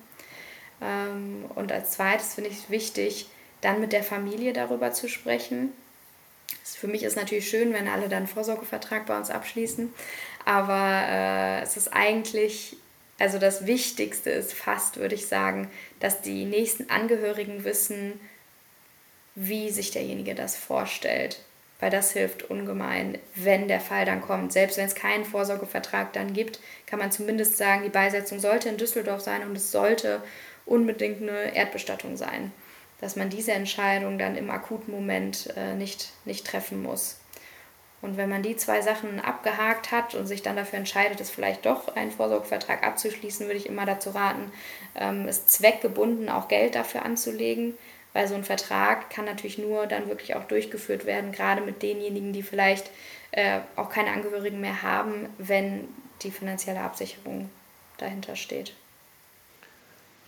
Ähm, 0.80 1.44
und 1.54 1.72
als 1.72 1.90
zweites 1.92 2.34
finde 2.34 2.50
ich 2.50 2.56
es 2.56 2.70
wichtig, 2.70 3.28
dann 3.60 3.80
mit 3.80 3.92
der 3.92 4.02
Familie 4.02 4.52
darüber 4.52 4.92
zu 4.92 5.08
sprechen. 5.08 5.72
Für 6.64 6.86
mich 6.86 7.02
ist 7.02 7.16
natürlich 7.16 7.48
schön, 7.48 7.74
wenn 7.74 7.88
alle 7.88 8.08
dann 8.08 8.18
einen 8.18 8.26
Vorsorgevertrag 8.26 9.06
bei 9.06 9.16
uns 9.16 9.30
abschließen, 9.30 9.92
aber 10.44 11.02
äh, 11.08 11.62
es 11.62 11.76
ist 11.76 11.88
eigentlich, 11.92 12.76
also 13.20 13.38
das 13.38 13.66
Wichtigste 13.66 14.30
ist 14.30 14.54
fast, 14.54 14.96
würde 14.96 15.14
ich 15.14 15.26
sagen, 15.26 15.70
dass 16.00 16.22
die 16.22 16.46
nächsten 16.46 16.88
Angehörigen 16.88 17.64
wissen, 17.64 18.18
wie 19.34 19.68
sich 19.68 19.90
derjenige 19.90 20.34
das 20.34 20.56
vorstellt. 20.56 21.38
Weil 21.80 21.90
das 21.90 22.12
hilft 22.12 22.44
ungemein, 22.44 23.18
wenn 23.34 23.68
der 23.68 23.80
Fall 23.80 24.06
dann 24.06 24.22
kommt. 24.22 24.54
Selbst 24.54 24.78
wenn 24.78 24.86
es 24.86 24.94
keinen 24.94 25.26
Vorsorgevertrag 25.26 26.14
dann 26.14 26.32
gibt, 26.32 26.60
kann 26.86 26.98
man 26.98 27.12
zumindest 27.12 27.58
sagen, 27.58 27.82
die 27.82 27.90
Beisetzung 27.90 28.40
sollte 28.40 28.70
in 28.70 28.78
Düsseldorf 28.78 29.20
sein 29.20 29.42
und 29.42 29.54
es 29.54 29.70
sollte 29.70 30.22
unbedingt 30.64 31.20
eine 31.20 31.54
Erdbestattung 31.54 32.16
sein. 32.16 32.52
Dass 33.02 33.16
man 33.16 33.28
diese 33.28 33.52
Entscheidung 33.52 34.18
dann 34.18 34.34
im 34.34 34.50
akuten 34.50 34.92
Moment 34.92 35.52
äh, 35.56 35.74
nicht, 35.74 36.12
nicht 36.24 36.46
treffen 36.46 36.82
muss. 36.82 37.19
Und 38.02 38.16
wenn 38.16 38.30
man 38.30 38.42
die 38.42 38.56
zwei 38.56 38.80
Sachen 38.80 39.20
abgehakt 39.20 39.92
hat 39.92 40.14
und 40.14 40.26
sich 40.26 40.42
dann 40.42 40.56
dafür 40.56 40.78
entscheidet, 40.78 41.20
es 41.20 41.30
vielleicht 41.30 41.66
doch 41.66 41.94
einen 41.96 42.10
Vorsorgevertrag 42.10 42.82
abzuschließen, 42.82 43.46
würde 43.46 43.58
ich 43.58 43.66
immer 43.66 43.84
dazu 43.84 44.10
raten, 44.10 44.50
ähm, 44.94 45.28
es 45.28 45.46
zweckgebunden 45.46 46.28
auch 46.30 46.48
Geld 46.48 46.74
dafür 46.74 47.04
anzulegen, 47.04 47.74
weil 48.12 48.26
so 48.26 48.34
ein 48.34 48.44
Vertrag 48.44 49.10
kann 49.10 49.26
natürlich 49.26 49.58
nur 49.58 49.86
dann 49.86 50.08
wirklich 50.08 50.34
auch 50.34 50.44
durchgeführt 50.44 51.04
werden, 51.04 51.32
gerade 51.32 51.60
mit 51.60 51.82
denjenigen, 51.82 52.32
die 52.32 52.42
vielleicht 52.42 52.90
äh, 53.32 53.60
auch 53.76 53.90
keine 53.90 54.10
Angehörigen 54.12 54.60
mehr 54.60 54.82
haben, 54.82 55.28
wenn 55.38 55.88
die 56.22 56.30
finanzielle 56.30 56.80
Absicherung 56.80 57.50
dahinter 57.98 58.34
steht. 58.34 58.72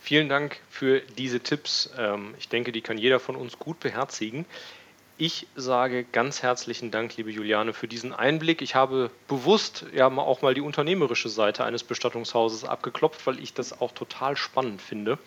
Vielen 0.01 0.29
Dank 0.29 0.59
für 0.69 1.01
diese 1.01 1.41
Tipps. 1.41 1.91
Ähm, 1.97 2.35
ich 2.39 2.49
denke, 2.49 2.73
die 2.73 2.81
kann 2.81 2.99
jeder 2.99 3.21
von 3.21 3.37
uns 3.37 3.59
gut 3.59 3.81
beherzigen. 3.81 4.47
Ich 5.25 5.47
sage 5.55 6.03
ganz 6.03 6.43
herzlichen 6.43 6.91
Dank, 6.91 7.17
liebe 7.17 7.31
Juliane, 7.31 7.75
für 7.75 7.87
diesen 7.87 8.13
Einblick. 8.13 8.61
Ich 8.61 8.75
habe 8.75 9.09
bewusst 9.29 9.87
ja 9.95 10.09
auch 10.09 10.43
mal 10.43 10.53
die 10.53 10.61
unternehmerische 10.61 11.29
Seite 11.29 11.63
eines 11.63 11.85
Bestattungshauses 11.85 12.65
abgeklopft, 12.65 13.25
weil 13.25 13.39
ich 13.39 13.55
das 13.55 13.81
auch 13.81 13.93
total 13.93 14.37
spannend 14.37 14.83
finde. 14.83 15.21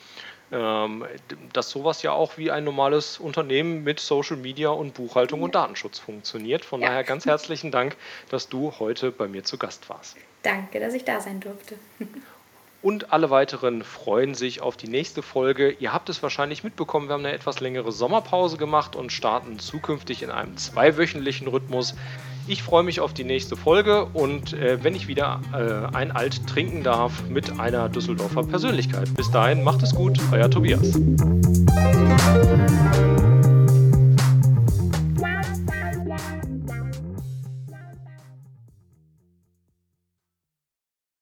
Ähm, 0.51 1.05
dass 1.53 1.69
sowas 1.69 2.01
ja 2.01 2.12
auch 2.12 2.38
wie 2.38 2.51
ein 2.51 2.65
normales 2.65 3.19
Unternehmen 3.19 3.86
mit 3.86 4.01
Social 4.01 4.36
Media 4.36 4.67
und 4.67 4.95
Buchhaltung 4.95 5.41
und 5.43 5.55
Datenschutz 5.55 5.97
funktioniert. 5.97 6.65
Von 6.65 6.81
ja. 6.81 6.89
daher 6.89 7.05
ganz 7.05 7.25
herzlichen 7.25 7.71
Dank, 7.71 7.95
dass 8.29 8.49
du 8.49 8.73
heute 8.77 9.13
bei 9.13 9.29
mir 9.29 9.45
zu 9.45 9.58
Gast 9.58 9.88
warst. 9.88 10.17
Danke, 10.43 10.81
dass 10.81 10.93
ich 10.93 11.05
da 11.05 11.21
sein 11.21 11.39
durfte. 11.39 11.75
Und 12.86 13.12
alle 13.12 13.32
weiteren 13.32 13.82
freuen 13.82 14.36
sich 14.36 14.62
auf 14.62 14.78
die 14.78 14.88
nächste 14.88 15.24
Folge. 15.24 15.71
Ihr 15.71 15.91
habt 15.91 16.08
es 16.08 16.21
wahrscheinlich 16.21 16.63
mitbekommen, 16.63 17.08
wir 17.08 17.15
haben 17.15 17.26
eine 17.26 17.34
etwas 17.34 17.60
längere 17.60 17.91
Sommerpause 17.91 18.58
gemacht 18.58 18.95
und 18.95 19.12
starten 19.12 19.58
zukünftig 19.58 20.21
in 20.21 20.30
einem 20.30 20.56
zweiwöchentlichen 20.56 21.48
Rhythmus. 21.48 21.95
Ich 22.45 22.62
freue 22.62 22.84
mich 22.84 23.00
auf 23.00 23.12
die 23.12 23.24
nächste 23.24 23.56
Folge 23.56 24.06
und 24.13 24.54
äh, 24.54 24.84
wenn 24.84 24.93
ich 24.93 25.08
wieder 25.08 25.41
äh, 25.52 25.95
ein 25.95 26.12
Alt 26.12 26.45
trinken 26.45 26.84
darf 26.84 27.28
mit 27.28 27.60
einer 27.60 27.89
Düsseldorfer 27.89 28.43
Persönlichkeit. 28.43 29.12
Bis 29.15 29.32
dahin, 29.32 29.63
macht 29.63 29.82
es 29.82 29.95
gut, 29.95 30.19
euer 30.32 30.52
Tobias. 30.52 30.93